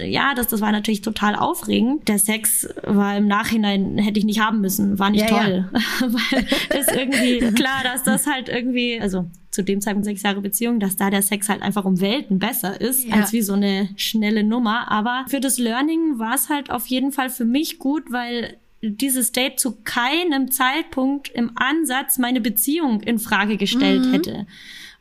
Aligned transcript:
Ja, 0.00 0.34
das, 0.34 0.48
das 0.48 0.60
war 0.60 0.72
natürlich 0.72 1.02
total 1.02 1.34
aufregend. 1.34 2.08
Der 2.08 2.18
Sex 2.18 2.68
war 2.82 3.16
im 3.16 3.26
Nachhinein, 3.26 3.98
hätte 3.98 4.18
ich 4.18 4.24
nicht 4.24 4.40
haben 4.40 4.60
müssen, 4.60 4.98
war 4.98 5.10
nicht 5.10 5.28
ja, 5.28 5.38
toll. 5.38 5.70
Ja. 5.72 5.80
Weil 6.12 6.46
es 6.68 6.88
irgendwie 6.88 7.40
klar, 7.52 7.82
dass 7.84 8.02
das 8.02 8.26
halt 8.26 8.48
irgendwie, 8.48 9.00
also 9.00 9.26
zu 9.50 9.62
dem 9.62 9.80
Zeitpunkt 9.80 10.06
sechs 10.06 10.22
Jahre 10.22 10.40
Beziehung, 10.40 10.80
dass 10.80 10.96
da 10.96 11.10
der 11.10 11.22
Sex 11.22 11.48
halt 11.48 11.62
einfach 11.62 11.84
um 11.84 12.00
Welten 12.00 12.38
besser 12.38 12.80
ist, 12.80 13.06
ja. 13.06 13.16
als 13.16 13.32
wie 13.32 13.42
so 13.42 13.52
eine 13.52 13.88
schnelle 13.96 14.44
Nummer. 14.44 14.90
Aber 14.90 15.24
für 15.28 15.40
das 15.40 15.58
Learning 15.58 16.18
war 16.18 16.34
es 16.34 16.48
halt 16.48 16.70
auf 16.70 16.86
jeden 16.86 17.12
Fall 17.12 17.28
für 17.28 17.44
mich 17.44 17.78
gut, 17.78 18.10
weil 18.10 18.56
dieses 18.82 19.30
Date 19.30 19.60
zu 19.60 19.76
keinem 19.84 20.50
Zeitpunkt 20.50 21.28
im 21.28 21.52
Ansatz 21.54 22.18
meine 22.18 22.40
Beziehung 22.40 23.00
in 23.00 23.18
Frage 23.18 23.56
gestellt 23.56 24.06
mhm. 24.06 24.12
hätte. 24.12 24.46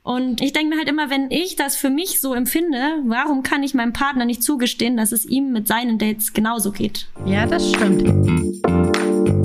Und 0.04 0.42
ich 0.42 0.52
denke 0.52 0.70
mir 0.70 0.78
halt 0.78 0.90
immer, 0.90 1.10
wenn 1.10 1.30
ich 1.30 1.56
das 1.56 1.76
für 1.76 1.90
mich 1.90 2.22
so 2.22 2.34
empfinde, 2.34 2.80
warum 3.06 3.44
kann 3.44 3.62
ich 3.62 3.74
meinem 3.74 3.94
Partner 3.94 4.26
nicht 4.26 4.44
zugestehen, 4.44 4.98
dass 4.98 5.12
es 5.12 5.26
ihm 5.26 5.52
mit 5.52 5.68
seinen 5.68 6.00
Dates 6.00 6.34
genauso 6.34 6.72
geht? 6.72 7.08
Ja, 7.26 7.46
das 7.46 7.70
stimmt. 7.70 8.04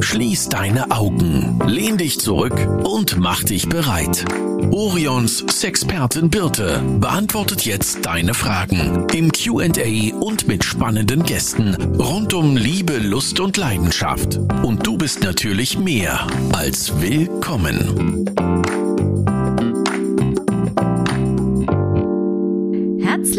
Schließ 0.03 0.49
deine 0.49 0.91
Augen, 0.91 1.61
lehn 1.67 1.99
dich 1.99 2.21
zurück 2.21 2.57
und 2.85 3.19
mach 3.19 3.43
dich 3.45 3.69
bereit. 3.69 4.25
Orions 4.71 5.45
Sexpertin 5.51 6.31
Birte 6.31 6.83
beantwortet 7.01 7.67
jetzt 7.67 8.07
deine 8.07 8.33
Fragen 8.33 9.07
im 9.13 9.31
QA 9.33 10.17
und 10.19 10.49
mit 10.49 10.65
spannenden 10.65 11.23
Gästen 11.25 11.75
rund 11.99 12.33
um 12.33 12.57
Liebe, 12.57 12.97
Lust 12.99 13.41
und 13.41 13.57
Leidenschaft. 13.59 14.39
Und 14.63 14.87
du 14.87 14.97
bist 14.97 15.23
natürlich 15.23 15.79
mehr 15.79 16.27
als 16.53 17.01
willkommen. 17.01 18.25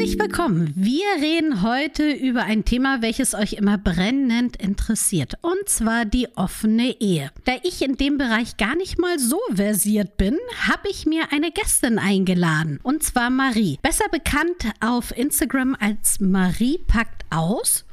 Herzlich 0.08 0.24
willkommen. 0.24 0.72
Wir 0.74 1.04
reden 1.20 1.64
heute 1.64 2.10
über 2.10 2.44
ein 2.44 2.64
Thema, 2.64 3.02
welches 3.02 3.34
euch 3.34 3.54
immer 3.56 3.78
brennend 3.78 4.56
interessiert, 4.56 5.34
und 5.42 5.68
zwar 5.68 6.06
die 6.06 6.30
offene 6.38 6.96
Ehe. 7.02 7.30
Da 7.44 7.56
ich 7.64 7.82
in 7.82 7.98
dem 7.98 8.18
Bereich 8.18 8.56
gar 8.56 8.78
nicht 8.78 8.98
mal 9.00 9.20
so 9.20 9.38
versiert 9.54 10.16
bin, 10.16 10.38
habe 10.66 10.88
ich 10.90 11.06
mir 11.06 11.34
eine 11.34 11.52
Gästin 11.52 12.00
eingeladen, 12.00 12.80
und 12.84 13.04
zwar 13.04 13.30
Marie, 13.30 13.80
besser 13.82 14.08
bekannt 14.10 14.72
auf 14.80 15.12
Instagram 15.18 15.76
als 15.78 16.22
Marie 16.22 16.78
packt 16.88 17.26
aus. 17.30 17.84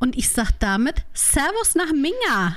Und 0.00 0.18
ich 0.18 0.28
sage 0.28 0.54
damit 0.58 1.04
Servus 1.12 1.76
nach 1.76 1.92
Minga. 1.92 2.56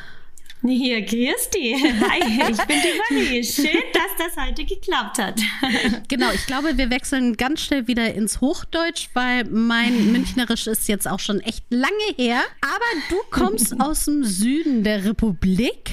Hier, 0.66 1.06
Christi. 1.06 1.76
Hi, 2.10 2.52
ich 2.52 2.58
bin 2.62 2.78
die 2.82 3.16
Marie. 3.16 3.44
Schön, 3.44 3.84
dass 3.94 4.28
das 4.28 4.46
heute 4.46 4.64
geklappt 4.64 5.18
hat. 5.18 5.40
Genau, 6.08 6.32
ich 6.32 6.46
glaube, 6.46 6.78
wir 6.78 6.90
wechseln 6.90 7.36
ganz 7.38 7.62
schnell 7.62 7.88
wieder 7.88 8.14
ins 8.14 8.40
Hochdeutsch, 8.40 9.10
weil 9.14 9.46
mein 9.46 10.12
Münchnerisch 10.12 10.68
ist 10.68 10.88
jetzt 10.88 11.08
auch 11.08 11.20
schon 11.20 11.40
echt 11.42 11.66
lange 11.70 11.94
her. 12.18 12.42
Aber 12.62 12.86
du 13.10 13.16
kommst 13.32 13.80
aus 13.80 14.06
dem 14.06 14.24
Süden 14.24 14.84
der 14.84 15.04
Republik. 15.06 15.92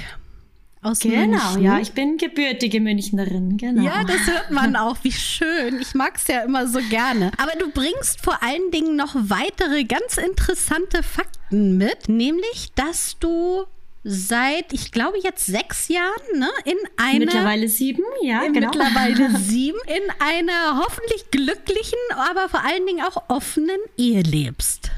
Aus 0.83 1.01
genau, 1.01 1.53
München. 1.53 1.63
ja, 1.63 1.79
ich 1.79 1.93
bin 1.93 2.17
gebürtige 2.17 2.81
Münchnerin, 2.81 3.57
genau. 3.57 3.83
Ja, 3.83 4.05
das 4.05 4.27
hört 4.27 4.51
man 4.51 4.77
auch, 4.77 4.97
wie 5.03 5.13
schön. 5.13 5.81
Ich 5.81 5.95
mag 5.95 6.17
es 6.17 6.27
ja 6.27 6.43
immer 6.43 6.67
so 6.67 6.81
gerne. 6.89 7.33
Aber 7.39 7.53
du 7.59 7.71
bringst 7.71 8.21
vor 8.23 8.43
allen 8.43 8.71
Dingen 8.71 8.97
noch 8.97 9.15
weitere 9.15 9.85
ganz 9.85 10.17
interessante 10.17 11.03
Fakten 11.03 11.77
mit, 11.77 12.09
nämlich, 12.09 12.73
dass 12.75 13.19
du 13.19 13.67
seit, 14.03 14.73
ich 14.73 14.93
glaube, 14.93 15.19
jetzt 15.23 15.47
sechs 15.47 15.89
Jahren, 15.89 16.39
ne? 16.39 16.49
In 16.65 16.77
einer. 16.97 17.19
Mittlerweile 17.19 17.69
sieben, 17.69 18.03
ja, 18.23 18.47
genau. 18.47 18.69
Mittlerweile 18.69 19.39
sieben, 19.39 19.79
in 19.87 20.11
einer 20.19 20.79
hoffentlich 20.79 21.31
glücklichen, 21.31 21.99
aber 22.17 22.49
vor 22.49 22.65
allen 22.65 22.87
Dingen 22.87 23.05
auch 23.05 23.29
offenen 23.29 23.81
Ehe 23.97 24.23
lebst. 24.23 24.91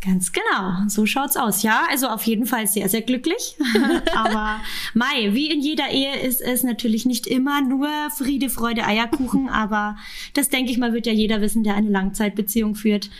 Ganz 0.00 0.30
genau, 0.30 0.86
so 0.86 1.06
schaut's 1.06 1.36
aus. 1.36 1.64
Ja, 1.64 1.82
also 1.90 2.06
auf 2.06 2.22
jeden 2.22 2.46
Fall 2.46 2.68
sehr, 2.68 2.88
sehr 2.88 3.02
glücklich. 3.02 3.56
aber 4.14 4.60
Mai, 4.94 5.34
wie 5.34 5.50
in 5.50 5.60
jeder 5.60 5.90
Ehe 5.90 6.20
ist 6.20 6.40
es 6.40 6.62
natürlich 6.62 7.04
nicht 7.04 7.26
immer 7.26 7.60
nur 7.62 7.88
Friede, 8.16 8.48
Freude, 8.48 8.84
Eierkuchen, 8.86 9.48
aber 9.52 9.96
das 10.34 10.50
denke 10.50 10.70
ich 10.70 10.78
mal, 10.78 10.92
wird 10.92 11.06
ja 11.06 11.12
jeder 11.12 11.40
wissen, 11.40 11.64
der 11.64 11.74
eine 11.74 11.90
Langzeitbeziehung 11.90 12.76
führt. 12.76 13.10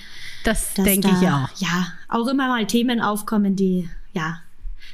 Das 0.44 0.74
denke 0.74 1.08
da, 1.08 1.20
ich 1.20 1.28
auch. 1.28 1.60
Ja, 1.60 1.92
auch 2.08 2.28
immer 2.28 2.46
mal 2.46 2.64
Themen 2.66 3.00
aufkommen, 3.00 3.56
die 3.56 3.90
ja 4.12 4.40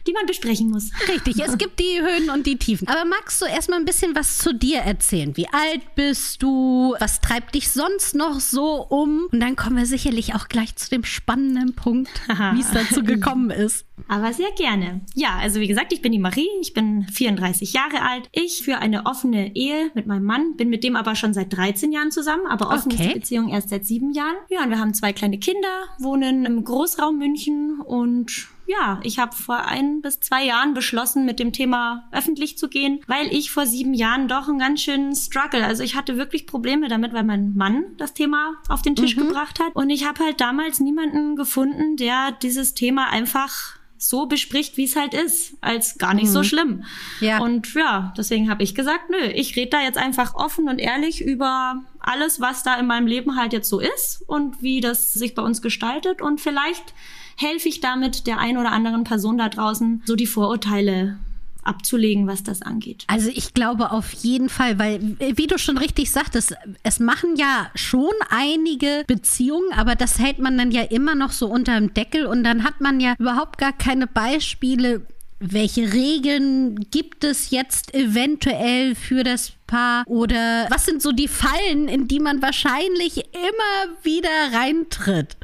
die 0.07 0.13
man 0.13 0.27
besprechen 0.27 0.71
muss. 0.71 0.91
Richtig, 1.09 1.41
es 1.41 1.59
gibt 1.59 1.81
die 1.81 2.01
Höhen 2.01 2.31
und 2.31 2.47
die 2.47 2.57
Tiefen. 2.57 2.89
Aber 2.89 3.05
magst 3.05 3.41
du 3.41 3.47
erstmal 3.47 3.79
ein 3.79 3.85
bisschen 3.85 4.15
was 4.15 4.39
zu 4.39 4.55
dir 4.55 4.79
erzählen? 4.79 5.37
Wie 5.37 5.49
alt 5.49 5.95
bist 5.95 6.43
du? 6.43 6.95
Was 6.99 7.21
treibt 7.21 7.55
dich 7.55 7.71
sonst 7.71 8.15
noch 8.15 8.41
so 8.41 8.87
um? 8.89 9.29
Und 9.33 9.41
dann 9.41 9.57
kommen 9.57 9.77
wir 9.77 9.87
sicherlich 9.87 10.35
auch 10.35 10.49
gleich 10.49 10.77
zu 10.77 10.91
dem 10.91 11.05
spannenden 11.05 11.75
Punkt, 11.75 12.11
wie 12.29 12.61
es 12.61 12.71
dazu 12.73 13.03
gekommen 13.03 13.51
ist. 13.51 13.87
Aber 14.09 14.33
sehr 14.33 14.51
gerne. 14.53 15.01
Ja, 15.15 15.39
also 15.41 15.61
wie 15.61 15.69
gesagt, 15.69 15.93
ich 15.93 16.03
bin 16.03 16.13
die 16.13 16.19
Marie, 16.19 16.49
ich 16.61 16.75
bin 16.75 17.07
34 17.13 17.73
Jahre 17.73 18.03
alt. 18.03 18.29
Ich 18.33 18.63
führe 18.63 18.81
eine 18.81 19.07
offene 19.07 19.55
Ehe 19.55 19.91
mit 19.95 20.07
meinem 20.07 20.25
Mann, 20.25 20.57
bin 20.57 20.69
mit 20.69 20.85
dem 20.85 20.97
aber 20.97 21.15
schon 21.15 21.33
seit 21.33 21.53
13 21.57 21.93
Jahren 21.93 22.11
zusammen, 22.11 22.47
aber 22.49 22.71
offen 22.71 22.93
okay. 22.93 23.03
ist 23.03 23.09
die 23.09 23.19
Beziehung 23.21 23.49
erst 23.49 23.71
seit 23.71 23.87
sieben 23.87 24.13
Jahren. 24.13 24.37
Ja, 24.51 24.65
und 24.65 24.71
wir 24.71 24.79
haben 24.79 24.95
zwei 24.95 25.13
kleine 25.13 25.39
Kinder, 25.39 25.87
wohnen 25.99 26.45
im 26.45 26.65
Großraum 26.65 27.19
München 27.19 27.81
und 27.81 28.49
ja, 28.67 29.01
ich 29.03 29.19
habe 29.19 29.35
vor 29.35 29.67
ein 29.67 30.01
bis 30.01 30.21
zwei 30.21 30.45
Jahren 30.45 30.75
beschlossen, 30.75 31.25
mit 31.25 31.39
dem 31.39 31.53
Thema 31.53 32.09
öffentlich 32.13 32.59
zu 32.59 32.69
gehen, 32.69 33.01
weil 33.07 33.33
ich 33.33 33.51
vor 33.51 33.67
sieben 33.67 33.95
Jahren 33.95 34.29
doch 34.29 34.49
einen 34.49 34.59
ganz 34.59 34.81
schönen 34.83 35.15
Struggle, 35.15 35.65
also 35.65 35.83
ich 35.83 35.95
hatte 35.95 36.17
wirklich 36.17 36.47
Probleme 36.47 36.89
damit, 36.89 37.13
weil 37.13 37.25
mein 37.25 37.55
Mann 37.55 37.85
das 37.99 38.15
Thema 38.15 38.55
auf 38.69 38.83
den 38.83 38.97
Tisch 38.97 39.17
mhm. 39.17 39.29
gebracht 39.29 39.61
hat 39.61 39.75
und 39.75 39.91
ich 39.91 40.07
habe 40.07 40.25
halt 40.25 40.41
damals 40.41 40.81
niemanden 40.81 41.37
gefunden, 41.37 41.97
der 41.97 42.33
dieses 42.33 42.75
Thema 42.75 43.11
einfach 43.11 43.79
so 44.09 44.27
bespricht, 44.27 44.77
wie 44.77 44.85
es 44.85 44.97
halt 44.97 45.15
ist, 45.15 45.55
als 45.61 45.99
gar 45.99 46.15
nicht 46.15 46.27
mhm. 46.27 46.33
so 46.33 46.43
schlimm. 46.43 46.85
Ja. 47.21 47.39
Und 47.41 47.75
ja, 47.75 48.13
deswegen 48.17 48.51
habe 48.51 48.63
ich 48.63 48.75
gesagt, 48.75 49.11
nö, 49.11 49.17
ich 49.17 49.57
rede 49.57 49.71
da 49.71 49.81
jetzt 49.81 49.99
einfach 49.99 50.35
offen 50.35 50.69
und 50.69 50.79
ehrlich 50.79 51.25
über 51.25 51.83
alles, 52.01 52.41
was 52.41 52.63
da 52.63 52.77
in 52.77 52.87
meinem 52.87 53.07
Leben 53.07 53.37
halt 53.37 53.53
jetzt 53.53 53.69
so 53.69 53.81
ist 53.81 54.23
und 54.27 54.63
wie 54.63 54.81
das 54.81 55.13
sich 55.13 55.35
bei 55.35 55.43
uns 55.43 55.63
gestaltet 55.63 56.21
und 56.21 56.41
vielleicht 56.41 56.95
helfe 57.37 57.69
ich 57.69 57.81
damit 57.81 58.27
der 58.27 58.39
ein 58.39 58.59
oder 58.59 58.73
anderen 58.73 59.05
Person 59.05 59.39
da 59.39 59.49
draußen, 59.49 60.03
so 60.05 60.17
die 60.17 60.27
Vorurteile 60.27 61.19
abzulegen, 61.65 62.27
was 62.27 62.43
das 62.43 62.63
angeht. 62.63 63.05
Also 63.07 63.31
ich 63.35 63.55
glaube 63.55 63.91
auf 63.91 64.13
jeden 64.13 64.49
Fall, 64.49 64.79
weil 64.79 65.17
wie 65.19 65.47
du 65.47 65.59
schon 65.59 65.79
richtig 65.79 66.11
sagtest, 66.11 66.55
es 66.83 67.01
machen 67.01 67.37
ja 67.37 67.71
schon 67.75 68.13
einige 68.29 69.05
Beziehungen, 69.07 69.73
aber 69.75 69.95
das 69.95 70.19
hält 70.19 70.39
man 70.39 70.59
dann 70.59 70.71
ja 70.71 70.83
immer 70.83 71.15
noch 71.15 71.33
so 71.33 71.47
unter 71.47 71.79
dem 71.79 71.95
Deckel 71.95 72.27
und 72.27 72.45
dann 72.45 72.65
hat 72.65 72.81
man 72.81 73.01
ja 73.01 73.15
überhaupt 73.19 73.59
gar 73.59 73.73
keine 73.73 74.07
Beispiele, 74.07 75.07
welche 75.41 75.93
Regeln 75.93 76.87
gibt 76.91 77.25
es 77.25 77.51
jetzt 77.51 77.95
eventuell 77.95 78.95
für 78.95 79.25
das 79.25 79.53
Paar 79.67 80.05
oder 80.07 80.67
was 80.71 80.87
sind 80.87 81.03
so 81.03 81.13
die 81.13 81.29
Fallen, 81.29 81.89
in 81.89 82.09
die 82.09 82.21
man 82.21 82.41
wahrscheinlich 82.41 83.19
immer 83.33 83.97
wieder 84.03 84.29
reintritt? 84.53 85.37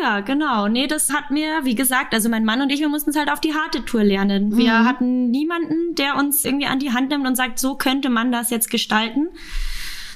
Ja, 0.00 0.20
genau. 0.20 0.68
Nee, 0.68 0.86
das 0.86 1.12
hat 1.12 1.30
mir, 1.30 1.64
wie 1.64 1.74
gesagt, 1.74 2.14
also 2.14 2.28
mein 2.28 2.44
Mann 2.44 2.60
und 2.60 2.70
ich, 2.70 2.80
wir 2.80 2.88
mussten 2.88 3.10
es 3.10 3.16
halt 3.16 3.30
auf 3.30 3.40
die 3.40 3.54
harte 3.54 3.84
Tour 3.84 4.04
lernen. 4.04 4.56
Wir 4.56 4.72
mhm. 4.72 4.84
hatten 4.86 5.30
niemanden, 5.30 5.94
der 5.94 6.16
uns 6.16 6.44
irgendwie 6.44 6.66
an 6.66 6.78
die 6.78 6.92
Hand 6.92 7.10
nimmt 7.10 7.26
und 7.26 7.36
sagt, 7.36 7.58
so 7.58 7.74
könnte 7.74 8.08
man 8.08 8.32
das 8.32 8.50
jetzt 8.50 8.70
gestalten. 8.70 9.28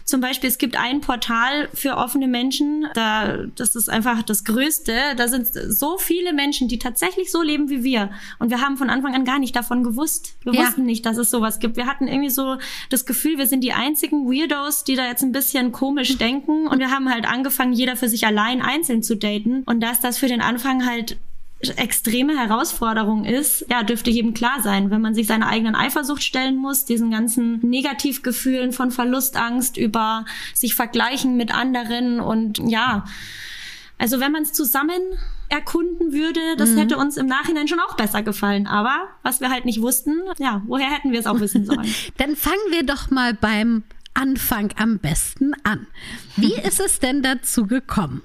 Zum 0.07 0.21
Beispiel, 0.21 0.49
es 0.49 0.59
gibt 0.59 0.79
ein 0.79 1.01
Portal 1.01 1.69
für 1.75 1.97
offene 1.97 2.29
Menschen, 2.29 2.87
da, 2.95 3.39
das 3.57 3.75
ist 3.75 3.91
einfach 3.91 4.23
das 4.23 4.45
Größte. 4.45 4.95
Da 5.17 5.27
sind 5.27 5.49
so 5.49 5.99
viele 5.99 6.33
Menschen, 6.33 6.69
die 6.69 6.79
tatsächlich 6.79 7.33
so 7.33 7.43
leben 7.43 7.69
wie 7.71 7.83
wir. 7.83 8.11
Und 8.39 8.51
wir 8.51 8.61
haben 8.61 8.77
von 8.77 8.89
Anfang 8.89 9.17
an 9.17 9.25
gar 9.25 9.41
nicht 9.41 9.57
davon 9.57 9.83
gewusst. 9.83 10.37
Wir 10.45 10.55
ja. 10.55 10.61
wussten 10.61 10.85
nicht, 10.85 11.05
dass 11.07 11.17
es 11.17 11.29
sowas 11.29 11.59
gibt. 11.59 11.77
Wir 11.77 11.87
hatten 11.87 12.07
irgendwie 12.07 12.31
so 12.31 12.57
das 12.89 13.05
Gefühl, 13.05 13.37
wir 13.37 13.49
sind 13.49 13.65
die 13.65 13.73
einzigen 13.73 14.31
Weirdos, 14.31 14.85
die 14.85 14.95
da 14.95 15.09
jetzt 15.09 15.25
ein 15.25 15.33
bisschen 15.33 15.73
komisch 15.73 16.17
denken. 16.19 16.69
Und 16.69 16.79
wir 16.79 16.93
haben 16.93 17.13
halt 17.13 17.27
angefangen, 17.27 17.73
jeder 17.73 17.97
für 17.97 18.09
sich 18.09 18.25
allein 18.29 18.63
einzeln 18.63 19.03
zu 19.03 19.17
daten. 19.17 19.65
Und 19.65 19.81
dass 19.81 19.99
das 19.99 20.19
für 20.19 20.29
den 20.29 20.41
Anfang 20.41 20.87
halt 20.87 21.19
extreme 21.71 22.37
Herausforderung 22.37 23.25
ist, 23.25 23.67
ja, 23.71 23.83
dürfte 23.83 24.11
jedem 24.11 24.35
klar 24.35 24.61
sein, 24.63 24.91
wenn 24.91 25.01
man 25.01 25.15
sich 25.15 25.27
seiner 25.27 25.49
eigenen 25.49 25.75
Eifersucht 25.75 26.23
stellen 26.23 26.57
muss, 26.57 26.85
diesen 26.85 27.11
ganzen 27.11 27.61
Negativgefühlen 27.61 28.73
von 28.73 28.91
Verlustangst 28.91 29.77
über 29.77 30.25
sich 30.55 30.75
vergleichen 30.75 31.37
mit 31.37 31.55
anderen 31.55 32.21
und 32.21 32.59
ja, 32.59 33.05
also 33.99 34.21
wenn 34.21 34.33
man 34.33 34.43
es 34.43 34.53
zusammen 34.53 35.01
erkunden 35.49 36.13
würde, 36.13 36.57
das 36.57 36.71
mhm. 36.71 36.79
hätte 36.79 36.97
uns 36.97 37.17
im 37.17 37.27
Nachhinein 37.27 37.69
schon 37.69 37.81
auch 37.81 37.97
besser 37.97 38.23
gefallen. 38.23 38.67
Aber 38.67 39.09
was 39.23 39.41
wir 39.41 39.51
halt 39.51 39.65
nicht 39.65 39.81
wussten, 39.81 40.21
ja, 40.39 40.63
woher 40.67 40.91
hätten 40.91 41.13
wir 41.13 41.21
es 41.21 41.27
auch 41.27 41.41
wissen 41.41 41.65
sollen? 41.65 41.87
Dann 42.19 42.37
fangen 42.37 42.57
wir 42.71 42.85
doch 42.85 43.11
mal 43.11 43.35
beim 43.35 43.85
Anfang 44.15 44.73
am 44.77 44.99
besten 44.99 45.53
an. 45.63 45.87
Wie 46.37 46.55
ist 46.63 46.81
es 46.81 46.99
denn 46.99 47.23
dazu 47.23 47.67
gekommen? 47.67 48.23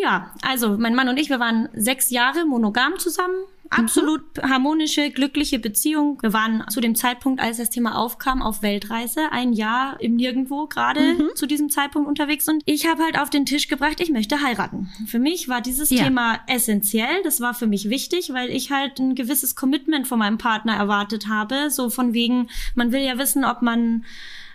Ja, 0.00 0.32
also 0.42 0.76
mein 0.76 0.94
Mann 0.94 1.08
und 1.08 1.18
ich, 1.18 1.30
wir 1.30 1.40
waren 1.40 1.68
sechs 1.74 2.10
Jahre 2.10 2.44
monogam 2.44 2.98
zusammen. 2.98 3.34
absolut 3.70 4.22
mhm. 4.36 4.50
harmonische, 4.50 5.10
glückliche 5.10 5.58
Beziehung. 5.58 6.18
Wir 6.22 6.32
waren 6.32 6.64
zu 6.68 6.80
dem 6.80 6.94
Zeitpunkt, 6.94 7.40
als 7.40 7.56
das 7.56 7.70
Thema 7.70 7.96
aufkam, 7.98 8.42
auf 8.42 8.62
Weltreise, 8.62 9.32
ein 9.32 9.52
Jahr 9.52 10.00
im 10.00 10.16
Nirgendwo 10.16 10.66
gerade 10.66 11.14
mhm. 11.14 11.30
zu 11.34 11.46
diesem 11.46 11.70
Zeitpunkt 11.70 12.08
unterwegs. 12.08 12.48
Und 12.48 12.62
ich 12.64 12.86
habe 12.86 13.02
halt 13.02 13.18
auf 13.18 13.30
den 13.30 13.46
Tisch 13.46 13.68
gebracht, 13.68 14.00
ich 14.00 14.10
möchte 14.10 14.40
heiraten. 14.42 14.88
Für 15.06 15.18
mich 15.18 15.48
war 15.48 15.60
dieses 15.60 15.90
ja. 15.90 16.04
Thema 16.04 16.38
essentiell. 16.46 17.22
Das 17.24 17.40
war 17.40 17.54
für 17.54 17.66
mich 17.66 17.90
wichtig, 17.90 18.32
weil 18.32 18.50
ich 18.50 18.70
halt 18.70 18.98
ein 18.98 19.14
gewisses 19.14 19.56
Commitment 19.56 20.06
von 20.06 20.18
meinem 20.18 20.38
Partner 20.38 20.76
erwartet 20.76 21.26
habe. 21.28 21.70
So 21.70 21.90
von 21.90 22.12
wegen, 22.12 22.48
man 22.74 22.92
will 22.92 23.00
ja 23.00 23.18
wissen, 23.18 23.44
ob 23.44 23.62
man 23.62 24.04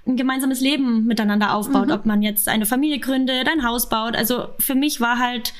ein 0.07 0.17
gemeinsames 0.17 0.61
Leben 0.61 1.05
miteinander 1.05 1.53
aufbaut, 1.53 1.87
mhm. 1.87 1.93
ob 1.93 2.05
man 2.05 2.21
jetzt 2.21 2.47
eine 2.47 2.65
Familie 2.65 2.99
gründet, 2.99 3.47
ein 3.47 3.65
Haus 3.65 3.89
baut. 3.89 4.15
Also 4.15 4.47
für 4.59 4.75
mich 4.75 4.99
war 4.99 5.19
halt 5.19 5.53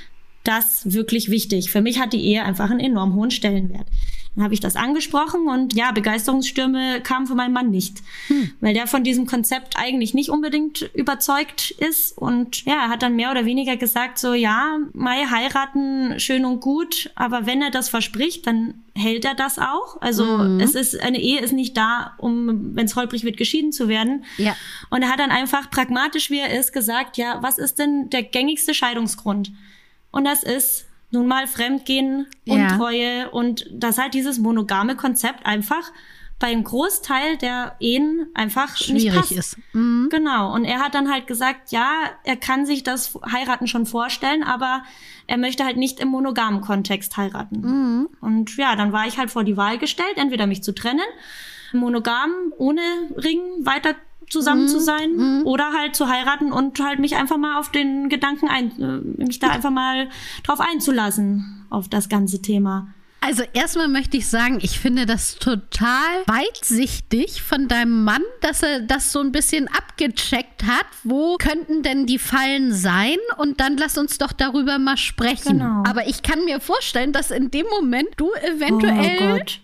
das 0.44 0.92
wirklich 0.92 1.30
wichtig. 1.30 1.72
Für 1.72 1.82
mich 1.82 2.00
hat 2.00 2.14
die 2.14 2.24
Ehe 2.24 2.44
einfach 2.44 2.70
einen 2.70 2.80
enorm 2.80 3.14
hohen 3.14 3.32
Stellenwert. 3.32 3.86
Dann 4.36 4.46
habe 4.46 4.54
ich 4.54 4.62
das 4.62 4.78
angesprochen 4.78 5.50
und 5.50 5.76
ja, 5.76 5.92
Begeisterungsstürme 5.92 7.02
kamen 7.02 7.28
von 7.28 7.36
meinem 7.36 7.52
Mann 7.52 7.70
nicht, 7.70 7.98
hm. 8.28 8.52
weil 8.62 8.74
der 8.74 8.88
von 8.88 9.04
diesem 9.04 9.26
Konzept 9.26 9.76
eigentlich 9.76 10.14
nicht 10.14 10.30
unbedingt 10.30 10.90
überzeugt 10.94 11.72
ist 11.72 12.18
und 12.18 12.64
ja, 12.64 12.76
er 12.84 12.90
hat 12.90 13.04
dann 13.04 13.18
mehr 13.18 13.32
oder 13.32 13.46
weniger 13.46 13.76
gesagt 13.76 14.20
so, 14.20 14.34
ja, 14.34 14.78
Mai 14.94 15.26
heiraten 15.30 16.18
schön 16.18 16.46
und 16.46 16.62
gut, 16.62 17.12
aber 17.16 17.46
wenn 17.46 17.62
er 17.62 17.72
das 17.72 17.90
verspricht, 17.90 18.48
dann 18.48 18.76
hält 18.96 19.26
er 19.26 19.36
das 19.36 19.60
auch. 19.60 20.02
Also 20.02 20.26
mhm. 20.26 20.62
es 20.62 20.76
ist 20.76 21.02
eine 21.02 21.20
Ehe 21.20 21.42
ist 21.42 21.52
nicht 21.52 21.76
da, 21.76 22.14
um 22.18 22.74
wenn 22.74 22.86
es 22.86 22.96
holprig 22.96 23.26
wird 23.26 23.36
geschieden 23.36 23.74
zu 23.74 23.90
werden. 23.90 24.24
Ja. 24.38 24.56
Und 24.90 25.02
er 25.02 25.10
hat 25.10 25.20
dann 25.20 25.32
einfach 25.32 25.70
pragmatisch 25.70 26.30
wie 26.30 26.40
er 26.40 26.58
ist 26.58 26.72
gesagt, 26.72 27.18
ja, 27.18 27.40
was 27.42 27.58
ist 27.58 27.80
denn 27.80 28.10
der 28.10 28.24
gängigste 28.24 28.74
Scheidungsgrund? 28.74 29.52
Und 30.12 30.24
das 30.24 30.44
ist 30.44 30.86
nun 31.12 31.28
mal 31.28 31.48
Fremdgehen, 31.48 32.28
Untreue 32.48 33.20
ja. 33.20 33.28
und 33.28 33.66
dass 33.72 33.98
halt 33.98 34.14
dieses 34.14 34.40
monogame 34.40 34.96
Konzept 34.96 35.46
einfach 35.46 35.92
bei 36.42 36.48
einem 36.48 36.64
Großteil 36.64 37.38
der 37.38 37.76
Ehen 37.80 38.28
einfach 38.34 38.76
schwierig 38.76 39.32
ist. 39.32 39.58
Mhm. 39.74 40.08
Genau. 40.10 40.54
Und 40.54 40.66
er 40.66 40.80
hat 40.80 40.96
dann 40.96 41.12
halt 41.12 41.28
gesagt, 41.28 41.72
ja, 41.72 42.10
er 42.24 42.36
kann 42.36 42.66
sich 42.66 42.84
das 42.84 43.14
Heiraten 43.32 43.68
schon 43.68 43.86
vorstellen, 43.86 44.44
aber 44.44 44.84
er 45.28 45.38
möchte 45.38 45.64
halt 45.64 45.78
nicht 45.78 46.00
im 46.00 46.08
monogamen 46.08 46.62
Kontext 46.62 47.16
heiraten. 47.16 47.62
Mhm. 47.62 48.10
Und 48.22 48.58
ja, 48.58 48.76
dann 48.76 48.92
war 48.92 49.06
ich 49.06 49.20
halt 49.20 49.30
vor 49.30 49.44
die 49.44 49.56
Wahl 49.56 49.78
gestellt, 49.78 50.18
entweder 50.18 50.48
mich 50.48 50.64
zu 50.64 50.74
trennen, 50.74 51.06
monogam 51.74 52.32
ohne 52.58 52.82
Ring 53.16 53.40
weiter 53.60 53.96
zusammen 54.30 54.64
mhm. 54.64 54.68
zu 54.68 54.80
sein 54.80 55.16
mhm. 55.16 55.42
oder 55.46 55.74
halt 55.74 55.96
zu 55.96 56.08
heiraten 56.08 56.52
und 56.52 56.80
halt 56.80 57.00
mich 57.00 57.16
einfach 57.16 57.38
mal 57.38 57.60
auf 57.60 57.70
den 57.72 58.10
Gedanken 58.10 58.48
ein, 58.48 58.80
äh, 58.80 59.24
mich 59.24 59.40
da 59.40 59.50
einfach 59.50 59.72
mal 59.72 60.10
drauf 60.44 60.60
einzulassen 60.60 61.66
auf 61.70 61.90
das 61.90 62.10
ganze 62.10 62.42
Thema. 62.42 62.94
Also 63.24 63.44
erstmal 63.54 63.88
möchte 63.88 64.18
ich 64.18 64.28
sagen, 64.28 64.58
ich 64.64 64.80
finde 64.80 65.06
das 65.06 65.36
total 65.36 66.24
weitsichtig 66.26 67.44
von 67.44 67.68
deinem 67.68 68.04
Mann, 68.04 68.24
dass 68.42 68.64
er 68.64 68.80
das 68.80 69.12
so 69.12 69.20
ein 69.20 69.32
bisschen 69.32 69.68
abgecheckt 69.68 70.64
hat. 70.64 70.88
Wo 71.04 71.38
könnten 71.38 71.84
denn 71.84 72.08
die 72.08 72.18
Fallen 72.18 72.74
sein? 72.74 73.18
Und 73.38 73.60
dann 73.60 73.78
lass 73.78 74.00
uns 74.00 74.18
doch 74.18 74.32
darüber 74.32 74.80
mal 74.80 74.98
sprechen. 74.98 75.60
Genau. 75.60 75.84
Aber 75.88 76.08
ich 76.08 76.24
kann 76.24 76.46
mir 76.46 76.60
vorstellen, 76.60 77.14
dass 77.14 77.30
in 77.30 77.52
dem 77.52 77.68
Moment 77.68 78.08
du 78.18 78.34
eventuell. 78.34 79.18
Oh 79.22 79.38
Gott. 79.38 79.60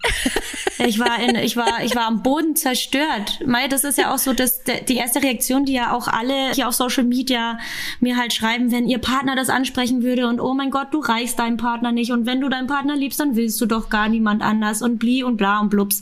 ich 0.87 0.99
war 0.99 1.19
in, 1.19 1.35
ich 1.35 1.57
war, 1.57 1.83
ich 1.83 1.95
war 1.95 2.05
am 2.05 2.21
Boden 2.21 2.55
zerstört. 2.55 3.39
Mai, 3.43 3.67
das 3.67 3.83
ist 3.83 3.97
ja 3.97 4.13
auch 4.13 4.19
so, 4.19 4.33
dass 4.33 4.61
die 4.87 4.97
erste 4.97 5.23
Reaktion, 5.23 5.65
die 5.65 5.73
ja 5.73 5.93
auch 5.93 6.07
alle 6.07 6.51
hier 6.53 6.67
auf 6.67 6.75
Social 6.75 7.05
Media 7.05 7.57
mir 8.01 8.17
halt 8.17 8.33
schreiben, 8.33 8.71
wenn 8.71 8.87
ihr 8.87 8.99
Partner 8.99 9.35
das 9.35 9.49
ansprechen 9.49 10.03
würde 10.03 10.27
und 10.27 10.39
oh 10.39 10.53
mein 10.53 10.69
Gott, 10.69 10.89
du 10.91 10.99
reichst 10.99 11.39
deinen 11.39 11.57
Partner 11.57 11.91
nicht 11.91 12.11
und 12.11 12.27
wenn 12.27 12.39
du 12.39 12.49
deinen 12.49 12.67
Partner 12.67 12.95
liebst, 12.95 13.19
dann 13.19 13.35
willst 13.35 13.46
willst 13.47 13.61
du 13.61 13.65
doch 13.65 13.89
gar 13.89 14.09
niemand 14.09 14.41
anders 14.41 14.81
und 14.81 14.99
bli 14.99 15.23
und 15.23 15.37
bla 15.37 15.61
und 15.61 15.69
blups. 15.69 16.01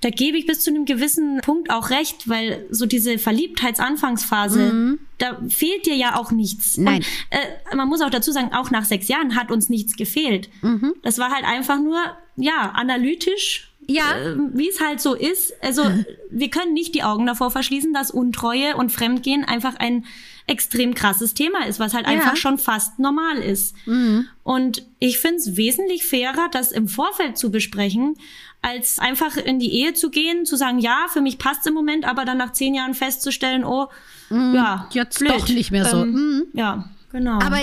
Da 0.00 0.08
gebe 0.08 0.38
ich 0.38 0.46
bis 0.46 0.60
zu 0.60 0.70
einem 0.70 0.86
gewissen 0.86 1.40
Punkt 1.42 1.70
auch 1.70 1.90
recht, 1.90 2.28
weil 2.28 2.66
so 2.70 2.86
diese 2.86 3.18
Verliebtheitsanfangsphase, 3.18 4.72
mhm. 4.72 4.98
da 5.18 5.38
fehlt 5.48 5.86
dir 5.86 5.94
ja 5.94 6.16
auch 6.16 6.30
nichts. 6.30 6.78
Nein. 6.78 6.96
Und, 6.96 7.72
äh, 7.72 7.76
man 7.76 7.88
muss 7.88 8.00
auch 8.00 8.10
dazu 8.10 8.32
sagen, 8.32 8.52
auch 8.54 8.70
nach 8.70 8.84
sechs 8.84 9.08
Jahren 9.08 9.36
hat 9.36 9.50
uns 9.50 9.68
nichts 9.68 9.96
gefehlt. 9.96 10.48
Mhm. 10.62 10.94
Das 11.02 11.18
war 11.18 11.30
halt 11.30 11.44
einfach 11.44 11.78
nur, 11.78 11.98
ja, 12.36 12.72
analytisch 12.74 13.70
ja. 13.86 14.16
Äh, 14.16 14.36
wie 14.54 14.70
es 14.70 14.80
halt 14.80 15.00
so 15.00 15.14
ist. 15.14 15.52
Also 15.62 15.82
wir 16.30 16.48
können 16.48 16.72
nicht 16.72 16.94
die 16.94 17.02
Augen 17.02 17.26
davor 17.26 17.50
verschließen, 17.50 17.92
dass 17.92 18.10
Untreue 18.10 18.76
und 18.76 18.90
Fremdgehen 18.90 19.44
einfach 19.44 19.76
ein 19.76 20.06
extrem 20.46 20.94
krasses 20.94 21.34
Thema 21.34 21.66
ist, 21.66 21.80
was 21.80 21.94
halt 21.94 22.06
ja. 22.06 22.12
einfach 22.12 22.36
schon 22.36 22.58
fast 22.58 22.98
normal 22.98 23.38
ist. 23.38 23.74
Mhm. 23.86 24.28
Und 24.42 24.82
ich 24.98 25.18
finde 25.18 25.36
es 25.36 25.56
wesentlich 25.56 26.06
fairer, 26.06 26.48
das 26.50 26.70
im 26.70 26.88
Vorfeld 26.88 27.38
zu 27.38 27.50
besprechen, 27.50 28.16
als 28.60 28.98
einfach 28.98 29.36
in 29.36 29.58
die 29.58 29.72
Ehe 29.72 29.94
zu 29.94 30.10
gehen, 30.10 30.44
zu 30.44 30.56
sagen, 30.56 30.78
ja, 30.78 31.06
für 31.10 31.20
mich 31.20 31.38
passt 31.38 31.66
im 31.66 31.74
Moment, 31.74 32.04
aber 32.06 32.24
dann 32.24 32.38
nach 32.38 32.52
zehn 32.52 32.74
Jahren 32.74 32.94
festzustellen, 32.94 33.64
oh, 33.64 33.88
mhm. 34.30 34.54
ja, 34.54 34.88
jetzt 34.92 35.18
blöd. 35.18 35.32
doch 35.32 35.48
nicht 35.48 35.70
mehr 35.70 35.86
so. 35.86 36.02
Ähm, 36.02 36.12
mhm. 36.12 36.44
Ja. 36.52 36.90
Genau. 37.12 37.38
Aber 37.38 37.60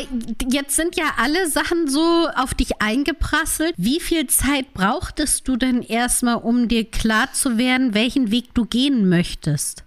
jetzt 0.50 0.78
sind 0.78 0.96
ja 0.96 1.16
alle 1.18 1.50
Sachen 1.50 1.90
so 1.90 2.30
auf 2.36 2.54
dich 2.54 2.82
eingeprasselt. 2.82 3.74
Wie 3.76 4.00
viel 4.00 4.28
Zeit 4.28 4.74
brauchtest 4.74 5.46
du 5.46 5.58
denn 5.58 5.82
erstmal, 5.82 6.36
um 6.38 6.70
dir 6.70 6.86
klar 6.86 7.34
zu 7.34 7.58
werden, 7.58 7.94
welchen 7.94 8.32
Weg 8.32 8.54
du 8.54 8.64
gehen 8.64 9.10
möchtest? 9.10 9.84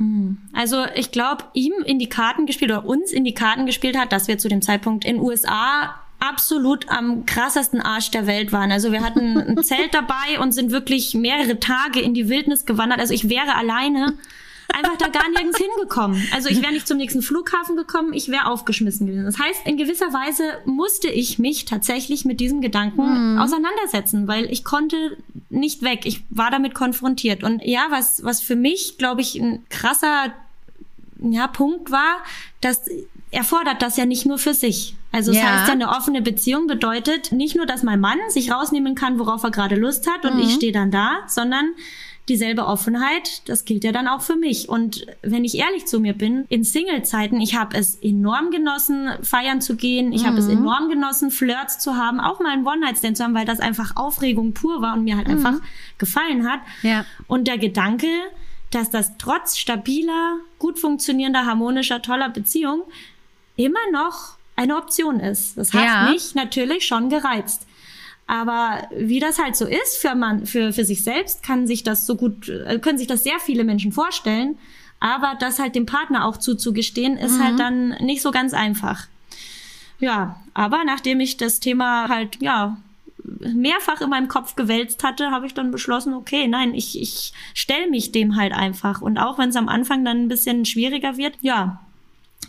Hm. 0.00 0.38
Also 0.54 0.84
ich 0.94 1.12
glaube, 1.12 1.44
ihm 1.52 1.74
in 1.84 1.98
die 1.98 2.08
Karten 2.08 2.46
gespielt 2.46 2.72
oder 2.72 2.86
uns 2.86 3.12
in 3.12 3.24
die 3.24 3.34
Karten 3.34 3.66
gespielt 3.66 3.96
hat, 3.96 4.12
dass 4.12 4.26
wir 4.26 4.38
zu 4.38 4.48
dem 4.48 4.62
Zeitpunkt 4.62 5.04
in 5.04 5.20
USA 5.20 5.94
absolut 6.18 6.88
am 6.88 7.26
krassesten 7.26 7.80
Arsch 7.80 8.10
der 8.10 8.26
Welt 8.26 8.52
waren. 8.52 8.72
Also 8.72 8.92
wir 8.92 9.02
hatten 9.02 9.38
ein 9.38 9.62
Zelt 9.62 9.92
dabei 9.92 10.40
und 10.40 10.52
sind 10.52 10.70
wirklich 10.70 11.14
mehrere 11.14 11.60
Tage 11.60 12.00
in 12.00 12.14
die 12.14 12.28
Wildnis 12.28 12.64
gewandert. 12.64 12.98
Also 12.98 13.14
ich 13.14 13.28
wäre 13.28 13.54
alleine 13.54 14.14
einfach 14.72 14.96
da 14.96 15.08
gar 15.08 15.28
nirgends 15.30 15.58
hingekommen. 15.58 16.22
Also 16.32 16.48
ich 16.48 16.62
wäre 16.62 16.72
nicht 16.72 16.86
zum 16.86 16.96
nächsten 16.96 17.22
Flughafen 17.22 17.76
gekommen, 17.76 18.12
ich 18.12 18.28
wäre 18.28 18.46
aufgeschmissen 18.46 19.06
gewesen. 19.06 19.24
Das 19.24 19.38
heißt, 19.38 19.66
in 19.66 19.76
gewisser 19.76 20.12
Weise 20.12 20.44
musste 20.64 21.08
ich 21.08 21.38
mich 21.38 21.64
tatsächlich 21.64 22.24
mit 22.24 22.40
diesem 22.40 22.60
Gedanken 22.60 23.34
mhm. 23.34 23.38
auseinandersetzen, 23.38 24.28
weil 24.28 24.50
ich 24.50 24.64
konnte 24.64 25.16
nicht 25.50 25.82
weg. 25.82 26.06
Ich 26.06 26.24
war 26.30 26.50
damit 26.50 26.74
konfrontiert. 26.74 27.42
Und 27.42 27.62
ja, 27.64 27.86
was, 27.90 28.24
was 28.24 28.40
für 28.40 28.56
mich, 28.56 28.96
glaube 28.98 29.20
ich, 29.20 29.36
ein 29.36 29.64
krasser 29.68 30.32
ja, 31.18 31.46
Punkt 31.48 31.90
war, 31.90 32.18
dass 32.60 32.88
er 33.30 33.44
fordert 33.44 33.82
das 33.82 33.96
ja 33.96 34.06
nicht 34.06 34.26
nur 34.26 34.38
für 34.38 34.54
sich. 34.54 34.96
Also 35.12 35.32
das 35.32 35.40
ja. 35.40 35.48
heißt 35.48 35.68
ja, 35.68 35.74
eine 35.74 35.88
offene 35.90 36.22
Beziehung 36.22 36.66
bedeutet 36.66 37.32
nicht 37.32 37.56
nur, 37.56 37.66
dass 37.66 37.82
mein 37.82 38.00
Mann 38.00 38.18
sich 38.28 38.50
rausnehmen 38.50 38.94
kann, 38.94 39.18
worauf 39.18 39.42
er 39.42 39.50
gerade 39.50 39.76
Lust 39.76 40.08
hat 40.08 40.24
und 40.24 40.36
mhm. 40.36 40.42
ich 40.42 40.54
stehe 40.54 40.72
dann 40.72 40.90
da, 40.90 41.18
sondern 41.26 41.74
dieselbe 42.30 42.64
Offenheit, 42.64 43.42
das 43.48 43.64
gilt 43.64 43.84
ja 43.84 43.92
dann 43.92 44.08
auch 44.08 44.22
für 44.22 44.36
mich. 44.36 44.68
Und 44.68 45.04
wenn 45.20 45.44
ich 45.44 45.56
ehrlich 45.56 45.86
zu 45.86 46.00
mir 46.00 46.14
bin, 46.14 46.46
in 46.48 46.64
Single-Zeiten, 46.64 47.40
ich 47.40 47.56
habe 47.56 47.76
es 47.76 47.96
enorm 47.96 48.50
genossen, 48.50 49.10
feiern 49.22 49.60
zu 49.60 49.76
gehen. 49.76 50.12
Ich 50.12 50.22
mhm. 50.22 50.26
habe 50.28 50.38
es 50.38 50.48
enorm 50.48 50.88
genossen, 50.88 51.30
Flirts 51.30 51.80
zu 51.80 51.96
haben, 51.96 52.20
auch 52.20 52.40
mal 52.40 52.52
einen 52.52 52.66
One-Night-Stand 52.66 53.16
zu 53.16 53.24
haben, 53.24 53.34
weil 53.34 53.44
das 53.44 53.60
einfach 53.60 53.96
Aufregung 53.96 54.54
pur 54.54 54.80
war 54.80 54.94
und 54.94 55.04
mir 55.04 55.16
halt 55.16 55.26
mhm. 55.26 55.34
einfach 55.34 55.60
gefallen 55.98 56.48
hat. 56.48 56.60
Ja. 56.82 57.04
Und 57.26 57.48
der 57.48 57.58
Gedanke, 57.58 58.08
dass 58.70 58.90
das 58.90 59.18
trotz 59.18 59.58
stabiler, 59.58 60.36
gut 60.58 60.78
funktionierender, 60.78 61.44
harmonischer, 61.44 62.00
toller 62.00 62.28
Beziehung 62.28 62.84
immer 63.56 63.80
noch 63.92 64.36
eine 64.54 64.76
Option 64.76 65.18
ist. 65.18 65.58
Das 65.58 65.74
hat 65.74 65.84
ja. 65.84 66.10
mich 66.10 66.34
natürlich 66.34 66.86
schon 66.86 67.08
gereizt. 67.08 67.66
Aber 68.30 68.86
wie 68.96 69.18
das 69.18 69.40
halt 69.40 69.56
so 69.56 69.66
ist 69.66 69.98
für 70.00 70.14
man, 70.14 70.46
für, 70.46 70.72
für 70.72 70.84
sich 70.84 71.02
selbst, 71.02 71.42
kann 71.42 71.66
sich 71.66 71.82
das 71.82 72.06
so 72.06 72.14
gut, 72.14 72.48
äh, 72.48 72.78
können 72.78 72.96
sich 72.96 73.08
das 73.08 73.24
sehr 73.24 73.40
viele 73.40 73.64
Menschen 73.64 73.90
vorstellen. 73.90 74.56
Aber 75.00 75.34
das 75.40 75.58
halt 75.58 75.74
dem 75.74 75.84
Partner 75.84 76.24
auch 76.24 76.36
zuzugestehen, 76.36 77.16
ist 77.16 77.40
halt 77.40 77.40
mhm. 77.40 77.42
halt 77.42 77.58
dann 77.58 77.88
nicht 78.06 78.22
so 78.22 78.30
ganz 78.30 78.54
einfach. 78.54 79.08
Ja, 79.98 80.40
aber 80.54 80.84
nachdem 80.84 81.18
ich 81.18 81.38
das 81.38 81.58
Thema 81.58 82.08
halt, 82.08 82.40
ja, 82.40 82.76
mehrfach 83.24 84.00
in 84.00 84.10
meinem 84.10 84.28
Kopf 84.28 84.54
gewälzt 84.54 85.02
hatte, 85.02 85.32
habe 85.32 85.46
ich 85.46 85.54
dann 85.54 85.72
beschlossen, 85.72 86.14
okay, 86.14 86.46
nein, 86.46 86.72
ich, 86.72 87.02
ich 87.02 87.32
stelle 87.52 87.90
mich 87.90 88.12
dem 88.12 88.36
halt 88.36 88.52
einfach. 88.52 89.02
Und 89.02 89.18
auch 89.18 89.38
wenn 89.38 89.48
es 89.48 89.56
am 89.56 89.68
Anfang 89.68 90.04
dann 90.04 90.22
ein 90.22 90.28
bisschen 90.28 90.64
schwieriger 90.64 91.16
wird, 91.16 91.34
ja, 91.40 91.80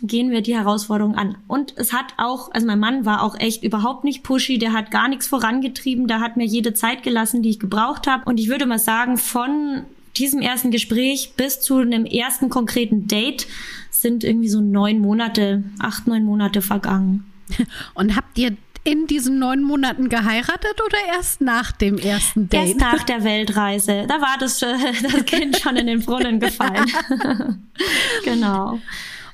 gehen 0.00 0.30
wir 0.30 0.40
die 0.40 0.56
Herausforderung 0.56 1.14
an. 1.14 1.36
Und 1.46 1.74
es 1.76 1.92
hat 1.92 2.14
auch, 2.16 2.50
also 2.52 2.66
mein 2.66 2.80
Mann 2.80 3.04
war 3.04 3.22
auch 3.22 3.38
echt 3.38 3.62
überhaupt 3.62 4.04
nicht 4.04 4.22
pushy, 4.22 4.58
der 4.58 4.72
hat 4.72 4.90
gar 4.90 5.08
nichts 5.08 5.26
vorangetrieben, 5.26 6.08
der 6.08 6.20
hat 6.20 6.36
mir 6.36 6.46
jede 6.46 6.74
Zeit 6.74 7.02
gelassen, 7.02 7.42
die 7.42 7.50
ich 7.50 7.60
gebraucht 7.60 8.06
habe. 8.06 8.24
Und 8.24 8.40
ich 8.40 8.48
würde 8.48 8.66
mal 8.66 8.78
sagen, 8.78 9.16
von 9.18 9.82
diesem 10.16 10.40
ersten 10.40 10.70
Gespräch 10.70 11.34
bis 11.36 11.60
zu 11.60 11.78
einem 11.78 12.04
ersten 12.04 12.48
konkreten 12.48 13.06
Date 13.06 13.46
sind 13.90 14.24
irgendwie 14.24 14.48
so 14.48 14.60
neun 14.60 14.98
Monate, 14.98 15.62
acht, 15.78 16.06
neun 16.06 16.24
Monate 16.24 16.62
vergangen. 16.62 17.24
Und 17.94 18.16
habt 18.16 18.36
ihr 18.38 18.56
in 18.84 19.06
diesen 19.06 19.38
neun 19.38 19.62
Monaten 19.62 20.08
geheiratet 20.08 20.80
oder 20.84 20.98
erst 21.14 21.40
nach 21.40 21.70
dem 21.72 21.98
ersten 21.98 22.48
Date? 22.48 22.68
Erst 22.68 22.80
nach 22.80 23.02
der 23.04 23.22
Weltreise. 23.22 24.06
Da 24.08 24.20
war 24.20 24.36
das, 24.38 24.58
das 24.58 25.24
Kind 25.26 25.58
schon 25.58 25.76
in 25.76 25.86
den 25.86 26.00
Brunnen 26.00 26.40
gefallen. 26.40 26.90
genau. 28.24 28.80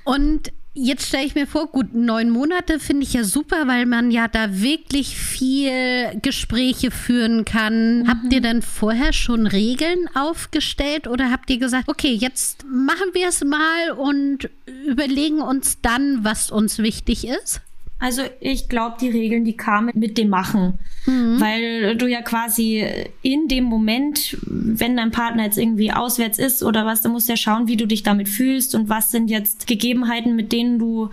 Und 0.08 0.52
Jetzt 0.80 1.08
stelle 1.08 1.24
ich 1.24 1.34
mir 1.34 1.48
vor, 1.48 1.66
gut, 1.66 1.92
neun 1.92 2.30
Monate 2.30 2.78
finde 2.78 3.02
ich 3.02 3.12
ja 3.12 3.24
super, 3.24 3.66
weil 3.66 3.84
man 3.84 4.12
ja 4.12 4.28
da 4.28 4.60
wirklich 4.60 5.16
viel 5.16 5.72
Gespräche 6.22 6.92
führen 6.92 7.44
kann. 7.44 8.02
Mhm. 8.02 8.08
Habt 8.08 8.32
ihr 8.32 8.40
dann 8.40 8.62
vorher 8.62 9.12
schon 9.12 9.48
Regeln 9.48 10.08
aufgestellt 10.14 11.08
oder 11.08 11.32
habt 11.32 11.50
ihr 11.50 11.58
gesagt, 11.58 11.88
okay, 11.88 12.12
jetzt 12.12 12.64
machen 12.70 13.08
wir 13.12 13.26
es 13.26 13.42
mal 13.42 13.90
und 13.96 14.50
überlegen 14.86 15.40
uns 15.40 15.80
dann, 15.82 16.22
was 16.22 16.52
uns 16.52 16.78
wichtig 16.78 17.26
ist? 17.26 17.60
Also 18.00 18.22
ich 18.40 18.68
glaube, 18.68 18.96
die 19.00 19.08
Regeln, 19.08 19.44
die 19.44 19.56
kamen 19.56 19.90
mit 19.94 20.18
dem 20.18 20.28
Machen. 20.28 20.78
Mhm. 21.06 21.40
Weil 21.40 21.96
du 21.96 22.06
ja 22.06 22.22
quasi 22.22 22.84
in 23.22 23.48
dem 23.48 23.64
Moment, 23.64 24.36
wenn 24.42 24.96
dein 24.96 25.10
Partner 25.10 25.44
jetzt 25.44 25.58
irgendwie 25.58 25.92
auswärts 25.92 26.38
ist 26.38 26.62
oder 26.62 26.86
was, 26.86 27.02
dann 27.02 27.12
musst 27.12 27.28
du 27.28 27.32
ja 27.32 27.36
schauen, 27.36 27.66
wie 27.66 27.76
du 27.76 27.86
dich 27.86 28.04
damit 28.04 28.28
fühlst 28.28 28.74
und 28.74 28.88
was 28.88 29.10
sind 29.10 29.30
jetzt 29.30 29.66
Gegebenheiten, 29.66 30.36
mit 30.36 30.52
denen 30.52 30.78
du 30.78 31.10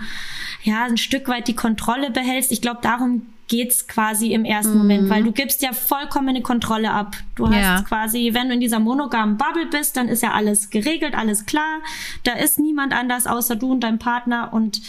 ja 0.64 0.86
ein 0.86 0.98
Stück 0.98 1.28
weit 1.28 1.48
die 1.48 1.56
Kontrolle 1.56 2.12
behältst. 2.12 2.52
Ich 2.52 2.62
glaube, 2.62 2.80
darum 2.84 3.24
geht's 3.48 3.88
quasi 3.88 4.34
im 4.34 4.46
ersten 4.46 4.74
mhm. 4.74 4.78
Moment, 4.80 5.10
weil 5.10 5.24
du 5.24 5.32
gibst 5.32 5.62
ja 5.62 5.74
vollkommene 5.74 6.42
Kontrolle 6.42 6.92
ab. 6.92 7.16
Du 7.36 7.48
hast 7.48 7.56
ja. 7.56 7.82
quasi, 7.82 8.32
wenn 8.34 8.48
du 8.48 8.56
in 8.56 8.60
dieser 8.60 8.80
monogamen 8.80 9.38
Bubble 9.38 9.68
bist, 9.68 9.98
dann 9.98 10.08
ist 10.08 10.24
ja 10.24 10.32
alles 10.32 10.70
geregelt, 10.70 11.16
alles 11.16 11.46
klar. 11.46 11.80
Da 12.24 12.34
ist 12.34 12.60
niemand 12.60 12.94
anders 12.94 13.28
außer 13.28 13.56
du 13.56 13.72
und 13.72 13.82
dein 13.82 14.00
Partner 14.00 14.52
und 14.52 14.82